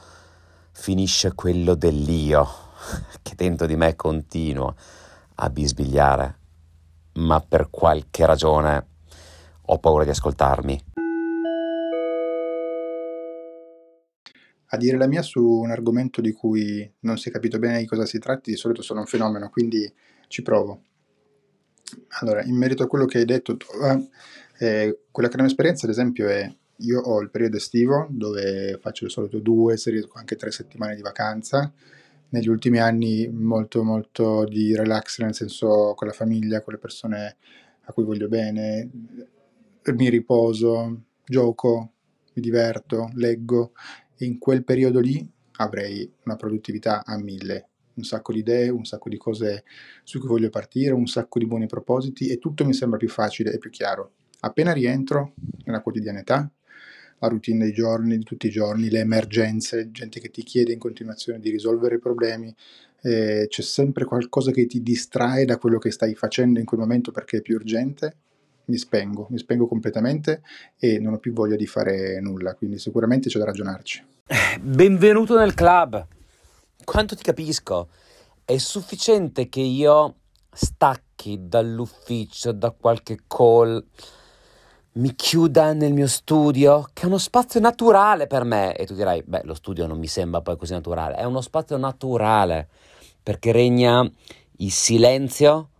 finisce 0.71 1.35
quello 1.35 1.75
dell'io, 1.75 2.49
che 3.23 3.35
dentro 3.35 3.67
di 3.67 3.77
me 3.77 3.97
continua 3.97 4.73
a 5.37 5.51
bisbigliare, 5.51 6.39
ma 7.15 7.41
per 7.41 7.69
qualche 7.71 8.25
ragione 8.25 8.87
ho 9.67 9.79
paura 9.79 10.05
di 10.05 10.11
ascoltarmi. 10.11 10.84
A 14.75 14.77
dire 14.77 14.97
la 14.97 15.07
mia 15.07 15.23
su 15.23 15.41
un 15.41 15.71
argomento 15.71 16.21
di 16.21 16.33
cui 16.33 16.93
non 17.01 17.17
si 17.17 17.29
è 17.29 17.33
capito 17.33 17.61
bene 17.61 17.79
di 17.79 17.87
cosa 17.87 18.05
si 18.07 18.19
tratti, 18.19 18.51
di 18.51 18.57
solito 18.57 18.83
sono 18.83 19.01
un 19.01 19.07
fenomeno, 19.07 19.49
quindi 19.49 19.91
ci 20.27 20.43
provo. 20.43 20.83
Allora, 22.21 22.43
in 22.43 22.57
merito 22.57 22.83
a 22.83 22.89
quello 22.89 23.05
che 23.05 23.19
hai 23.19 23.25
detto, 23.25 23.57
tu, 23.57 23.67
eh, 23.85 24.09
eh, 24.59 24.99
quella 25.13 25.29
che 25.29 25.35
è 25.35 25.37
la 25.37 25.45
mia 25.45 25.53
esperienza, 25.53 25.87
ad 25.87 25.93
esempio, 25.93 26.27
è 26.27 26.53
io 26.79 27.01
ho 27.01 27.21
il 27.21 27.31
periodo 27.31 27.57
estivo 27.57 28.09
dove 28.11 28.77
faccio 28.81 29.05
di 29.05 29.13
solito 29.13 29.39
due, 29.39 29.77
anche 30.15 30.35
tre 30.35 30.51
settimane 30.51 30.97
di 30.97 31.03
vacanza. 31.03 31.73
Negli 32.31 32.49
ultimi 32.49 32.81
anni 32.81 33.29
molto 33.29 33.85
molto 33.85 34.45
di 34.45 34.75
relax, 34.75 35.21
nel 35.21 35.37
senso 35.37 35.95
con 35.95 36.09
la 36.09 36.13
famiglia, 36.13 36.63
con 36.63 36.73
le 36.73 36.81
persone 36.81 37.37
a 37.83 37.93
cui 37.93 38.03
voglio 38.03 38.27
bene, 38.27 38.91
mi 39.85 40.09
riposo, 40.09 41.03
gioco, 41.25 41.93
mi 42.33 42.43
diverto, 42.43 43.13
leggo 43.15 43.71
in 44.19 44.39
quel 44.39 44.65
periodo 44.65 45.01
lì 45.01 45.27
avrei 45.57 46.11
una 46.25 46.37
produttività 46.37 47.05
a 47.05 47.19
mille, 47.19 47.69
un 47.95 48.05
sacco 48.05 48.33
di 48.33 48.41
idee, 48.41 48.69
un 48.69 48.85
sacco 48.85 49.09
di 49.09 49.17
cose 49.17 49.65
su 50.03 50.19
cui 50.19 50.29
voglio 50.29 50.51
partire, 50.51 50.93
un 50.93 51.07
sacco 51.07 51.39
di 51.39 51.47
buoni 51.47 51.67
propositi 51.67 52.29
e 52.29 52.39
tutto 52.39 52.65
mi 52.65 52.75
sembra 52.75 52.99
più 52.99 53.09
facile 53.09 53.53
e 53.53 53.59
più 53.59 53.71
chiaro. 53.71 54.13
Appena 54.41 54.73
rientro 54.73 55.35
nella 55.65 55.81
quotidianità, 55.81 56.51
la 57.19 57.29
routine 57.29 57.65
dei 57.65 57.73
giorni, 57.73 58.19
di 58.19 58.25
tutti 58.25 58.47
i 58.47 58.51
giorni, 58.51 58.91
le 58.91 59.01
emergenze, 59.01 59.91
gente 59.91 60.21
che 60.21 60.31
ti 60.31 60.43
chiede 60.43 60.73
in 60.73 60.79
continuazione 60.79 61.41
di 61.41 61.51
risolvere 61.51 61.97
i 61.97 62.01
problemi, 62.01 62.55
eh, 63.03 63.47
c'è 63.49 63.63
sempre 63.63 64.05
qualcosa 64.05 64.51
che 64.51 64.67
ti 64.67 64.83
distrae 64.83 65.45
da 65.45 65.57
quello 65.59 65.79
che 65.79 65.91
stai 65.91 66.15
facendo 66.15 66.59
in 66.59 66.65
quel 66.67 66.81
momento 66.81 67.11
perché 67.13 67.39
è 67.39 67.43
più 67.43 67.55
urgente 67.55 68.17
mi 68.67 68.77
spengo, 68.77 69.27
mi 69.31 69.39
spengo 69.39 69.67
completamente 69.67 70.43
e 70.79 70.99
non 70.99 71.15
ho 71.15 71.19
più 71.19 71.33
voglia 71.33 71.57
di 71.57 71.67
fare 71.67 72.21
nulla, 72.21 72.55
quindi 72.55 72.79
sicuramente 72.79 73.29
c'è 73.29 73.39
da 73.39 73.45
ragionarci. 73.45 74.05
Benvenuto 74.61 75.39
nel 75.39 75.55
club. 75.55 76.07
Quanto 76.85 77.15
ti 77.15 77.23
capisco. 77.23 77.89
È 78.45 78.57
sufficiente 78.59 79.49
che 79.49 79.61
io 79.61 80.17
stacchi 80.51 81.39
dall'ufficio, 81.49 82.53
da 82.53 82.71
qualche 82.71 83.21
call, 83.27 83.83
mi 84.93 85.15
chiuda 85.15 85.73
nel 85.73 85.93
mio 85.93 86.07
studio, 86.07 86.89
che 86.93 87.03
è 87.03 87.07
uno 87.07 87.19
spazio 87.19 87.59
naturale 87.59 88.27
per 88.27 88.45
me. 88.45 88.77
E 88.77 88.87
tu 88.87 88.95
dirai, 88.95 89.23
beh, 89.23 89.43
lo 89.45 89.55
studio 89.55 89.87
non 89.87 89.99
mi 89.99 90.07
sembra 90.07 90.41
poi 90.41 90.57
così 90.57 90.73
naturale. 90.73 91.17
È 91.17 91.25
uno 91.25 91.41
spazio 91.41 91.77
naturale, 91.77 92.69
perché 93.23 93.51
regna 93.51 94.09
il 94.59 94.71
silenzio, 94.71 95.71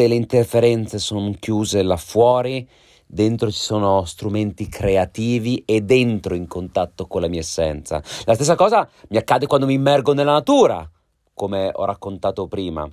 tutte 0.00 0.08
le 0.08 0.14
interferenze 0.14 0.98
sono 0.98 1.30
chiuse 1.38 1.82
là 1.82 1.96
fuori, 1.98 2.66
dentro 3.06 3.50
ci 3.50 3.58
sono 3.58 4.04
strumenti 4.06 4.66
creativi 4.66 5.62
e 5.66 5.82
dentro 5.82 6.34
in 6.34 6.46
contatto 6.46 7.06
con 7.06 7.20
la 7.20 7.28
mia 7.28 7.40
essenza. 7.40 8.02
La 8.24 8.34
stessa 8.34 8.54
cosa 8.54 8.88
mi 9.08 9.18
accade 9.18 9.46
quando 9.46 9.66
mi 9.66 9.74
immergo 9.74 10.14
nella 10.14 10.32
natura, 10.32 10.88
come 11.34 11.70
ho 11.70 11.84
raccontato 11.84 12.46
prima. 12.46 12.88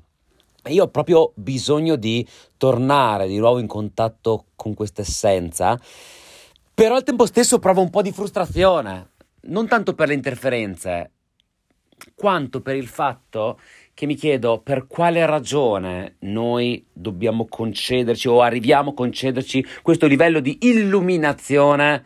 Io 0.66 0.84
ho 0.84 0.88
proprio 0.90 1.32
bisogno 1.36 1.96
di 1.96 2.28
tornare 2.58 3.28
di 3.28 3.38
nuovo 3.38 3.60
in 3.60 3.68
contatto 3.68 4.48
con 4.58 4.74
questa 4.74 5.02
essenza, 5.02 5.80
però 6.74 6.96
al 6.96 7.04
tempo 7.04 7.26
stesso 7.26 7.60
provo 7.60 7.80
un 7.80 7.90
po' 7.90 8.02
di 8.02 8.12
frustrazione, 8.12 9.12
non 9.44 9.66
tanto 9.70 9.94
per 9.94 10.10
le 10.10 10.14
interferenze, 10.14 11.12
quanto 12.16 12.62
per 12.62 12.76
il 12.76 12.88
fatto 12.88 13.60
che 13.94 14.06
mi 14.06 14.16
chiedo 14.16 14.60
per 14.60 14.88
quale 14.88 15.26
ragione 15.26 16.18
noi 16.20 16.86
dobbiamo 16.94 17.48
concederci 17.48 18.28
o 18.28 18.42
arriviamo 18.42 18.92
a 18.92 18.94
concederci 18.94 19.66
questo 19.82 20.06
livello 20.06 20.40
di 20.40 20.58
illuminazione 20.62 22.06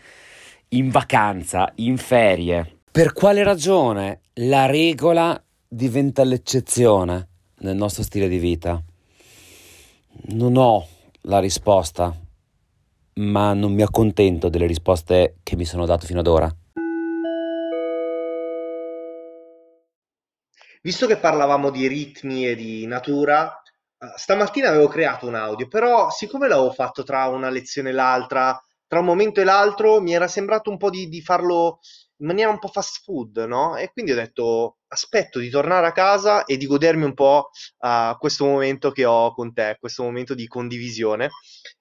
in 0.70 0.90
vacanza, 0.90 1.72
in 1.76 1.98
ferie. 1.98 2.80
Per 2.92 3.14
quale 3.14 3.44
ragione 3.44 4.22
la 4.36 4.66
regola 4.66 5.42
diventa 5.68 6.24
l'eccezione 6.24 7.28
nel 7.60 7.76
nostro 7.76 8.04
stile 8.04 8.28
di 8.28 8.38
vita? 8.38 8.82
Non 10.28 10.56
ho 10.56 10.88
la 11.24 11.40
risposta, 11.40 12.16
ma 13.16 13.54
non 13.54 13.74
mi 13.74 13.82
accontento 13.82 14.50
delle 14.50 14.66
risposte 14.66 15.38
che 15.44 15.56
mi 15.56 15.66
sono 15.66 15.86
dato 15.86 16.06
fino 16.06 16.20
ad 16.20 16.28
ora. 16.28 16.56
Visto 20.84 21.06
che 21.06 21.18
parlavamo 21.18 21.70
di 21.70 21.88
ritmi 21.88 22.48
e 22.48 22.56
di 22.56 22.88
natura, 22.88 23.62
eh, 24.00 24.14
stamattina 24.16 24.70
avevo 24.70 24.88
creato 24.88 25.28
un 25.28 25.36
audio, 25.36 25.68
però 25.68 26.10
siccome 26.10 26.48
l'avevo 26.48 26.72
fatto 26.72 27.04
tra 27.04 27.28
una 27.28 27.50
lezione 27.52 27.90
e 27.90 27.94
l'altra, 27.94 28.60
tra 28.88 29.00
un 29.00 29.06
momento 29.06 29.40
e 29.42 29.44
l'altro, 29.44 30.02
mi 30.02 30.14
era 30.14 30.28
sembrato 30.28 30.72
un 30.72 30.78
po' 30.78 30.90
di, 30.90 31.08
di 31.08 31.22
farlo 31.22 31.80
in 32.18 32.26
maniera 32.28 32.50
un 32.50 32.58
po' 32.58 32.68
fast 32.68 33.04
food, 33.04 33.38
no? 33.48 33.76
E 33.78 33.92
quindi 33.92 34.12
ho 34.12 34.16
detto, 34.16 34.78
aspetto 34.88 35.38
di 35.38 35.50
tornare 35.50 35.86
a 35.86 35.92
casa 35.92 36.46
e 36.46 36.58
di 36.58 36.66
godermi 36.66 37.04
un 37.04 37.14
po' 37.14 37.50
uh, 37.80 38.18
questo 38.18 38.46
momento 38.46 38.92
che 38.92 39.06
ho 39.06 39.34
con 39.34 39.54
te, 39.54 39.78
questo 39.80 40.04
momento 40.04 40.34
di 40.34 40.48
condivisione 40.48 41.30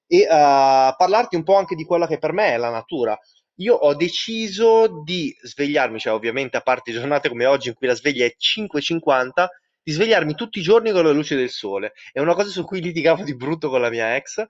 e 0.07 0.23
uh, 0.23 0.95
parlarti 0.97 1.37
un 1.37 1.43
po' 1.43 1.57
anche 1.57 1.75
di 1.75 1.85
quella 1.85 2.07
che 2.07 2.19
per 2.19 2.33
me 2.33 2.53
è 2.53 2.57
la 2.57 2.71
natura 2.71 3.19
io 3.61 3.75
ho 3.75 3.95
deciso 3.95 5.03
di 5.05 5.37
svegliarmi, 5.41 5.99
cioè 5.99 6.13
ovviamente 6.13 6.57
a 6.57 6.63
parte 6.63 6.93
giornate 6.93 7.29
come 7.29 7.47
oggi 7.47 7.69
in 7.69 7.75
cui 7.75 7.87
la 7.87 7.95
sveglia 7.95 8.25
è 8.25 8.35
5.50, 8.37 9.47
di 9.83 9.93
svegliarmi 9.93 10.35
tutti 10.35 10.59
i 10.59 10.63
giorni 10.63 10.91
con 10.93 11.05
la 11.05 11.11
luce 11.11 11.37
del 11.37 11.51
sole. 11.51 11.93
È 12.13 12.21
una 12.21 12.35
cosa 12.35 12.51
su 12.51 12.65
cui 12.65 12.81
litigavo 12.81 13.23
di 13.23 13.37
brutto 13.37 13.69
con 13.69 13.81
la 13.81 13.91
mia 13.91 14.17
ex, 14.17 14.39
uh, 14.39 14.45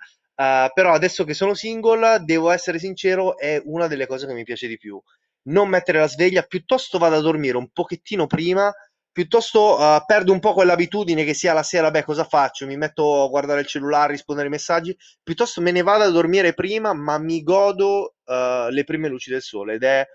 però 0.73 0.93
adesso 0.93 1.25
che 1.25 1.35
sono 1.35 1.55
single, 1.55 2.21
devo 2.25 2.51
essere 2.51 2.79
sincero, 2.79 3.37
è 3.37 3.61
una 3.65 3.89
delle 3.89 4.07
cose 4.07 4.27
che 4.27 4.33
mi 4.33 4.45
piace 4.45 4.69
di 4.69 4.79
più. 4.79 5.01
Non 5.43 5.69
mettere 5.69 5.99
la 5.99 6.09
sveglia, 6.09 6.43
piuttosto 6.43 6.99
vado 6.99 7.17
a 7.17 7.21
dormire 7.21 7.57
un 7.57 7.69
pochettino 7.71 8.27
prima 8.27 8.73
piuttosto 9.13 9.79
uh, 9.79 10.05
perdo 10.07 10.33
un 10.33 10.41
po' 10.41 10.53
quell'abitudine 10.53 11.25
che 11.25 11.35
sia 11.35 11.53
la 11.53 11.63
sera, 11.63 11.91
beh, 11.91 12.05
cosa 12.05 12.25
faccio? 12.25 12.67
Mi 12.67 12.77
metto 12.77 13.25
a 13.25 13.29
guardare 13.29 13.61
il 13.61 13.67
cellulare, 13.67 14.13
rispondere 14.13 14.47
ai 14.47 14.53
messaggi, 14.53 14.97
piuttosto 15.23 15.61
me 15.61 15.71
ne 15.71 15.83
vado 15.83 16.05
a 16.05 16.11
dormire 16.11 16.55
prima, 16.55 16.93
ma 16.93 17.19
mi 17.19 17.43
godo 17.43 18.15
uh, 18.25 18.69
le 18.71 18.85
prime 18.85 19.09
luci 19.09 19.31
del 19.31 19.43
sole 19.43 19.75
ed 19.75 19.83
è 19.83 20.07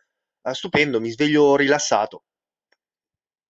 uh, 0.41 0.53
stupendo, 0.53 0.99
mi 0.99 1.09
sveglio 1.09 1.55
rilassato. 1.55 2.23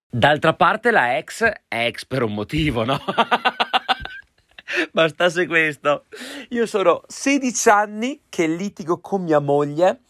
D'altra 0.10 0.54
parte 0.54 0.92
la 0.92 1.18
ex 1.18 1.44
è 1.44 1.86
ex 1.86 2.06
per 2.06 2.24
un 2.24 2.34
motivo, 2.34 2.86
no? 2.86 2.98
Bastasse 4.92 5.46
questo. 5.46 6.06
Io 6.50 6.66
sono 6.66 7.04
16 7.06 7.70
anni 7.70 8.22
che 8.30 8.48
litigo 8.48 9.00
con 9.00 9.24
mia 9.24 9.40
moglie 9.40 10.05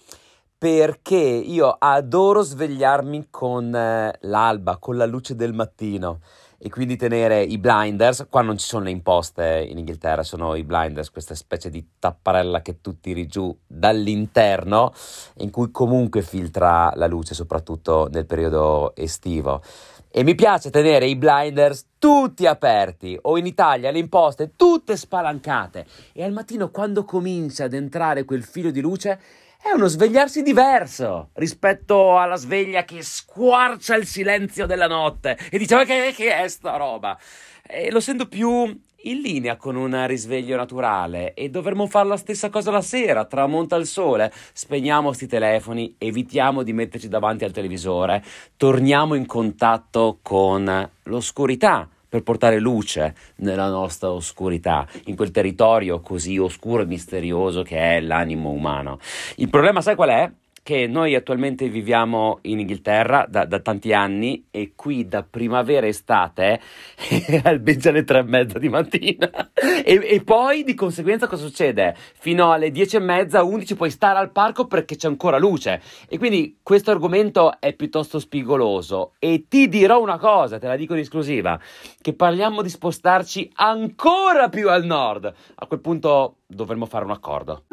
perché 0.66 1.16
io 1.16 1.76
adoro 1.78 2.42
svegliarmi 2.42 3.28
con 3.30 3.76
eh, 3.76 4.18
l'alba, 4.22 4.78
con 4.78 4.98
la 4.98 5.06
luce 5.06 5.36
del 5.36 5.54
mattino. 5.54 6.22
E 6.58 6.72
quindi 6.72 6.96
tenere 6.96 7.44
i 7.44 7.60
blinders, 7.60 8.26
qua 8.32 8.42
non 8.42 8.58
ci 8.58 8.66
sono 8.66 8.86
le 8.86 8.90
imposte 8.90 9.64
in 9.70 9.78
Inghilterra, 9.78 10.24
sono 10.24 10.56
i 10.56 10.64
blinders, 10.64 11.12
questa 11.12 11.36
specie 11.36 11.70
di 11.70 11.88
tapparella 12.00 12.64
che 12.64 12.82
tu 12.82 13.00
tiri 13.00 13.28
giù 13.28 13.56
dall'interno 13.68 14.92
in 15.38 15.52
cui 15.52 15.70
comunque 15.70 16.24
filtra 16.24 16.92
la 16.96 17.06
luce, 17.06 17.36
soprattutto 17.36 18.08
nel 18.12 18.26
periodo 18.26 18.96
estivo. 18.96 19.62
E 20.10 20.24
mi 20.24 20.34
piace 20.34 20.72
tenere 20.72 21.06
i 21.06 21.16
blinders 21.16 21.90
tutti 22.00 22.48
aperti. 22.48 23.16
O 23.22 23.38
in 23.38 23.46
Italia 23.46 23.92
le 23.92 24.00
imposte 24.00 24.54
tutte 24.56 24.98
spalancate. 24.98 25.86
E 26.12 26.24
al 26.24 26.32
mattino 26.32 26.72
quando 26.72 27.06
comincia 27.06 27.66
ad 27.66 27.74
entrare 27.74 28.24
quel 28.26 28.44
filo 28.44 28.72
di 28.72 28.82
luce 28.82 29.20
è 29.66 29.72
uno 29.74 29.88
svegliarsi 29.88 30.44
diverso 30.44 31.30
rispetto 31.34 32.20
alla 32.20 32.36
sveglia 32.36 32.84
che 32.84 33.02
squarcia 33.02 33.96
il 33.96 34.06
silenzio 34.06 34.68
della 34.68 34.86
notte 34.86 35.36
e 35.50 35.58
dice 35.58 35.74
ma 35.74 35.84
che, 35.84 36.14
che 36.16 36.38
è 36.38 36.48
sta 36.48 36.78
roba? 36.78 37.18
E 37.66 37.90
lo 37.90 38.00
sento 38.00 38.28
più 38.28 38.50
in 38.60 39.22
linea 39.22 39.56
con 39.56 39.76
un 39.76 40.06
risveglio 40.06 40.56
naturale 40.56 41.34
e 41.34 41.50
dovremmo 41.50 41.88
fare 41.88 42.08
la 42.08 42.18
stessa 42.18 42.52
cosa 42.52 42.70
la 42.70 42.82
sera, 42.82 43.26
tramonta 43.26 43.76
il 43.76 43.88
sole, 43.88 44.32
spegniamo 44.54 45.12
sti 45.12 45.26
telefoni, 45.26 45.96
evitiamo 45.98 46.62
di 46.62 46.72
metterci 46.72 47.08
davanti 47.08 47.44
al 47.44 47.52
televisore, 47.52 48.24
torniamo 48.58 49.16
in 49.16 49.26
contatto 49.26 50.20
con 50.22 50.90
l'oscurità 51.06 51.90
per 52.08 52.24
portare 52.24 52.60
luce 52.60 53.16
nella 53.38 53.70
nostra 53.70 54.12
oscurità, 54.12 54.88
in 55.06 55.16
quel 55.16 55.32
territorio 55.32 56.00
così 56.00 56.38
oscuro 56.38 56.84
e 56.84 56.86
misterioso 56.86 57.64
che 57.64 57.78
è 57.78 58.00
l'animo 58.00 58.50
umano. 58.50 59.00
Il 59.38 59.50
problema, 59.50 59.82
sai 59.82 59.96
qual 59.96 60.10
è? 60.10 60.32
Che 60.66 60.88
noi 60.88 61.14
attualmente 61.14 61.70
viviamo 61.70 62.40
in 62.42 62.58
Inghilterra 62.58 63.28
da, 63.30 63.46
da, 63.46 63.60
tanti 63.60 63.94
anni 63.94 64.48
e 64.50 64.72
qui 64.76 65.08
da 65.08 65.22
primavera 65.22 65.86
estate 65.86 66.60
albeggia 67.44 67.90
alle 67.90 68.04
tre 68.04 68.22
e 68.22 68.24
mezza 68.24 68.58
di 68.58 68.68
mattina 68.68 69.30
e, 69.54 70.02
e, 70.04 70.24
poi 70.24 70.64
di 70.64 70.74
conseguenza 70.74 71.28
cosa 71.28 71.46
succede? 71.46 71.96
Fino 71.96 72.52
alle 72.52 72.72
dieci 72.72 72.96
e 72.96 73.00
mezza, 73.00 73.44
undici 73.44 73.76
puoi 73.76 73.92
stare 73.92 74.18
al 74.18 74.32
parco 74.32 74.66
perché 74.66 74.96
c'è 74.96 75.08
ancora 75.08 75.38
luce 75.38 75.84
e 76.10 76.18
quindi 76.18 76.58
questo 76.64 76.90
argomento 76.90 77.60
è 77.60 77.74
piuttosto 77.74 78.18
spigoloso 78.18 79.14
e 79.20 79.46
ti 79.48 79.70
dirò 79.70 80.02
una 80.02 80.18
cosa, 80.18 80.58
te 80.58 80.66
la 80.66 80.76
dico 80.76 80.94
in 80.94 81.02
esclusiva, 81.02 81.60
che 82.02 82.16
parliamo 82.16 82.64
di 82.64 82.70
spostarci 82.70 83.52
ancora 83.58 84.50
più 84.50 84.72
al 84.72 84.84
nord. 84.84 85.32
A 85.54 85.68
quel 85.68 85.80
punto 85.80 86.38
dovremmo 86.48 86.88
fare 86.88 87.06
un 87.06 87.12
accordo. 87.12 87.66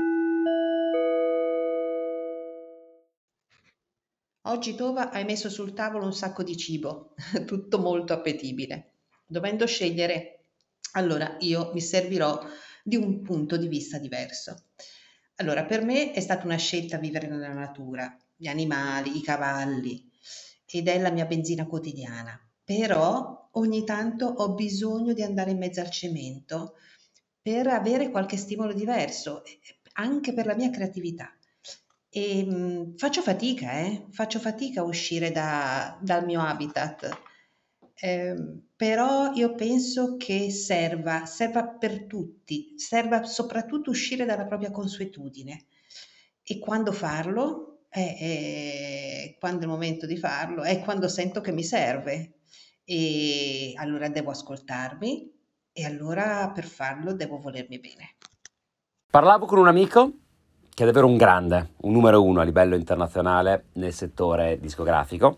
Oggi 4.46 4.74
Tova 4.74 5.10
hai 5.10 5.24
messo 5.24 5.48
sul 5.48 5.72
tavolo 5.72 6.04
un 6.04 6.12
sacco 6.12 6.42
di 6.42 6.56
cibo, 6.56 7.14
tutto 7.46 7.78
molto 7.78 8.12
appetibile. 8.12 8.94
Dovendo 9.24 9.68
scegliere, 9.68 10.46
allora 10.94 11.36
io 11.38 11.70
mi 11.72 11.80
servirò 11.80 12.44
di 12.82 12.96
un 12.96 13.22
punto 13.22 13.56
di 13.56 13.68
vista 13.68 13.98
diverso. 13.98 14.64
Allora, 15.36 15.64
per 15.64 15.84
me 15.84 16.10
è 16.10 16.18
stata 16.18 16.44
una 16.44 16.56
scelta 16.56 16.98
vivere 16.98 17.28
nella 17.28 17.52
natura, 17.52 18.16
gli 18.34 18.48
animali, 18.48 19.16
i 19.16 19.22
cavalli, 19.22 20.10
ed 20.66 20.88
è 20.88 20.98
la 20.98 21.12
mia 21.12 21.26
benzina 21.26 21.64
quotidiana. 21.66 22.36
Però 22.64 23.48
ogni 23.52 23.84
tanto 23.84 24.26
ho 24.26 24.54
bisogno 24.54 25.12
di 25.12 25.22
andare 25.22 25.52
in 25.52 25.58
mezzo 25.58 25.80
al 25.80 25.90
cemento 25.90 26.74
per 27.40 27.68
avere 27.68 28.10
qualche 28.10 28.36
stimolo 28.36 28.72
diverso, 28.72 29.44
anche 29.92 30.32
per 30.32 30.46
la 30.46 30.56
mia 30.56 30.70
creatività. 30.70 31.32
E 32.14 32.44
mh, 32.44 32.96
faccio 32.98 33.22
fatica, 33.22 33.72
eh? 33.78 34.04
Faccio 34.10 34.38
fatica 34.38 34.82
a 34.82 34.84
uscire 34.84 35.30
da, 35.30 35.98
dal 36.02 36.26
mio 36.26 36.42
habitat. 36.42 37.08
Eh, 37.94 38.34
però 38.76 39.32
io 39.32 39.54
penso 39.54 40.18
che 40.18 40.50
serva, 40.50 41.24
serva 41.24 41.66
per 41.66 42.04
tutti, 42.04 42.74
serva 42.76 43.24
soprattutto 43.24 43.88
uscire 43.88 44.26
dalla 44.26 44.44
propria 44.44 44.70
consuetudine. 44.70 45.68
E 46.42 46.58
quando 46.58 46.92
farlo, 46.92 47.86
è, 47.88 48.16
è, 48.18 49.36
quando 49.38 49.60
è 49.60 49.62
il 49.62 49.70
momento 49.70 50.04
di 50.04 50.18
farlo, 50.18 50.64
è 50.64 50.80
quando 50.80 51.08
sento 51.08 51.40
che 51.40 51.52
mi 51.52 51.64
serve. 51.64 52.40
E 52.84 53.72
allora 53.76 54.10
devo 54.10 54.32
ascoltarmi 54.32 55.32
e 55.72 55.84
allora 55.86 56.50
per 56.52 56.64
farlo 56.64 57.14
devo 57.14 57.38
volermi 57.38 57.78
bene. 57.78 58.16
Parlavo 59.10 59.46
con 59.46 59.58
un 59.58 59.68
amico 59.68 60.21
che 60.74 60.84
è 60.84 60.86
davvero 60.86 61.06
un 61.06 61.16
grande, 61.16 61.70
un 61.82 61.92
numero 61.92 62.22
uno 62.22 62.40
a 62.40 62.44
livello 62.44 62.76
internazionale 62.76 63.64
nel 63.74 63.92
settore 63.92 64.58
discografico 64.60 65.36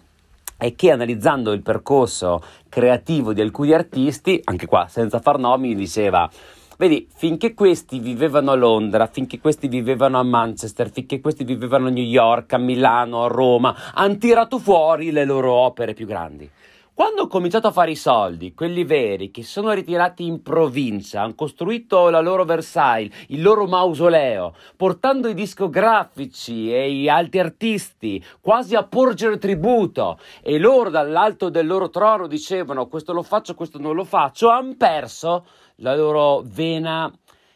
e 0.56 0.74
che 0.76 0.92
analizzando 0.92 1.52
il 1.52 1.62
percorso 1.62 2.42
creativo 2.68 3.32
di 3.32 3.40
alcuni 3.40 3.72
artisti, 3.72 4.40
anche 4.44 4.66
qua 4.66 4.86
senza 4.88 5.18
far 5.18 5.38
nomi, 5.38 5.74
diceva 5.74 6.30
Vedi, 6.76 7.06
finché 7.14 7.54
questi 7.54 8.00
vivevano 8.00 8.50
a 8.50 8.54
Londra, 8.54 9.06
finché 9.06 9.38
questi 9.38 9.68
vivevano 9.68 10.18
a 10.18 10.24
Manchester, 10.24 10.90
finché 10.90 11.20
questi 11.20 11.44
vivevano 11.44 11.86
a 11.86 11.90
New 11.90 12.02
York, 12.02 12.52
a 12.52 12.58
Milano, 12.58 13.22
a 13.22 13.28
Roma, 13.28 13.92
hanno 13.94 14.16
tirato 14.16 14.58
fuori 14.58 15.12
le 15.12 15.24
loro 15.24 15.52
opere 15.52 15.94
più 15.94 16.04
grandi. 16.04 16.50
Quando 16.96 17.22
ho 17.22 17.26
cominciato 17.26 17.66
a 17.66 17.72
fare 17.72 17.90
i 17.90 17.96
soldi, 17.96 18.54
quelli 18.54 18.84
veri, 18.84 19.32
che 19.32 19.42
sono 19.42 19.72
ritirati 19.72 20.24
in 20.26 20.42
provincia, 20.42 21.22
hanno 21.22 21.34
costruito 21.34 22.08
la 22.08 22.20
loro 22.20 22.44
Versailles, 22.44 23.12
il 23.30 23.42
loro 23.42 23.66
mausoleo, 23.66 24.54
portando 24.76 25.26
i 25.26 25.34
discografici 25.34 26.72
e 26.72 26.92
gli 26.92 27.08
altri 27.08 27.40
artisti 27.40 28.24
quasi 28.40 28.76
a 28.76 28.84
porgere 28.84 29.38
tributo, 29.38 30.20
e 30.40 30.56
loro 30.58 30.88
dall'alto 30.88 31.48
del 31.48 31.66
loro 31.66 31.90
trono 31.90 32.28
dicevano 32.28 32.86
questo 32.86 33.12
lo 33.12 33.24
faccio, 33.24 33.56
questo 33.56 33.80
non 33.80 33.96
lo 33.96 34.04
faccio, 34.04 34.48
hanno 34.50 34.76
perso 34.78 35.46
la 35.78 35.96
loro 35.96 36.44
vena 36.46 37.12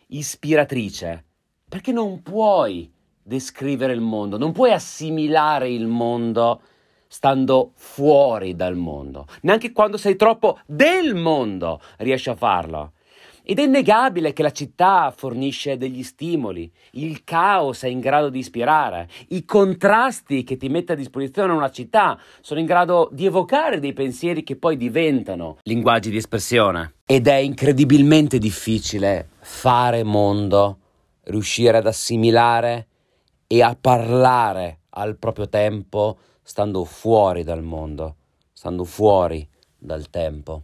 ispiratrice, 0.08 1.26
perché 1.68 1.92
non 1.92 2.22
puoi 2.22 2.92
descrivere 3.22 3.92
il 3.92 4.00
mondo, 4.00 4.36
non 4.36 4.50
puoi 4.50 4.72
assimilare 4.72 5.70
il 5.70 5.86
mondo 5.86 6.60
stando 7.08 7.72
fuori 7.74 8.54
dal 8.54 8.76
mondo. 8.76 9.26
Neanche 9.42 9.72
quando 9.72 9.96
sei 9.96 10.16
troppo 10.16 10.60
del 10.66 11.14
mondo 11.14 11.80
riesci 11.96 12.28
a 12.30 12.36
farlo. 12.36 12.92
Ed 13.50 13.58
è 13.58 13.62
innegabile 13.62 14.34
che 14.34 14.42
la 14.42 14.50
città 14.50 15.10
fornisce 15.16 15.78
degli 15.78 16.02
stimoli, 16.02 16.70
il 16.92 17.24
caos 17.24 17.80
è 17.80 17.88
in 17.88 17.98
grado 17.98 18.28
di 18.28 18.40
ispirare, 18.40 19.08
i 19.28 19.46
contrasti 19.46 20.44
che 20.44 20.58
ti 20.58 20.68
mette 20.68 20.92
a 20.92 20.96
disposizione 20.96 21.54
una 21.54 21.70
città 21.70 22.20
sono 22.42 22.60
in 22.60 22.66
grado 22.66 23.08
di 23.10 23.24
evocare 23.24 23.80
dei 23.80 23.94
pensieri 23.94 24.42
che 24.42 24.56
poi 24.56 24.76
diventano 24.76 25.56
linguaggi 25.62 26.10
di 26.10 26.18
espressione. 26.18 26.96
Ed 27.06 27.26
è 27.26 27.36
incredibilmente 27.36 28.36
difficile 28.36 29.30
fare 29.40 30.02
mondo, 30.02 30.78
riuscire 31.22 31.78
ad 31.78 31.86
assimilare 31.86 32.86
e 33.46 33.62
a 33.62 33.74
parlare 33.80 34.80
al 34.90 35.16
proprio 35.16 35.48
tempo 35.48 36.18
stando 36.48 36.82
fuori 36.84 37.44
dal 37.44 37.62
mondo, 37.62 38.16
stando 38.54 38.84
fuori 38.84 39.46
dal 39.76 40.08
tempo. 40.08 40.62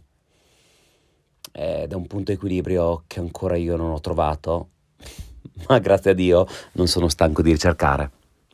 Ed 1.51 1.91
è 1.91 1.95
un 1.95 2.07
punto 2.07 2.31
di 2.31 2.37
equilibrio 2.37 3.03
che 3.05 3.19
ancora 3.19 3.55
io 3.55 3.75
non 3.75 3.91
ho 3.91 3.99
trovato, 3.99 4.69
ma 5.69 5.77
grazie 5.77 6.11
a 6.11 6.13
Dio 6.15 6.47
non 6.71 6.87
sono 6.87 7.07
stanco 7.07 7.43
di 7.43 7.51
ricercare, 7.51 8.11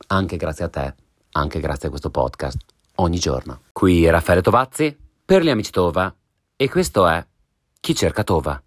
anche 0.08 0.36
grazie 0.36 0.66
a 0.66 0.68
te, 0.68 0.94
anche 1.32 1.58
grazie 1.58 1.86
a 1.86 1.90
questo 1.90 2.10
podcast, 2.10 2.58
ogni 2.96 3.18
giorno. 3.18 3.62
Qui 3.72 4.10
Raffaele 4.10 4.42
Tovazzi 4.42 4.94
per 5.24 5.42
gli 5.42 5.48
amici 5.48 5.70
Tova 5.70 6.14
e 6.54 6.68
questo 6.68 7.08
è 7.08 7.26
Chi 7.80 7.94
cerca 7.94 8.24
Tova. 8.24 8.60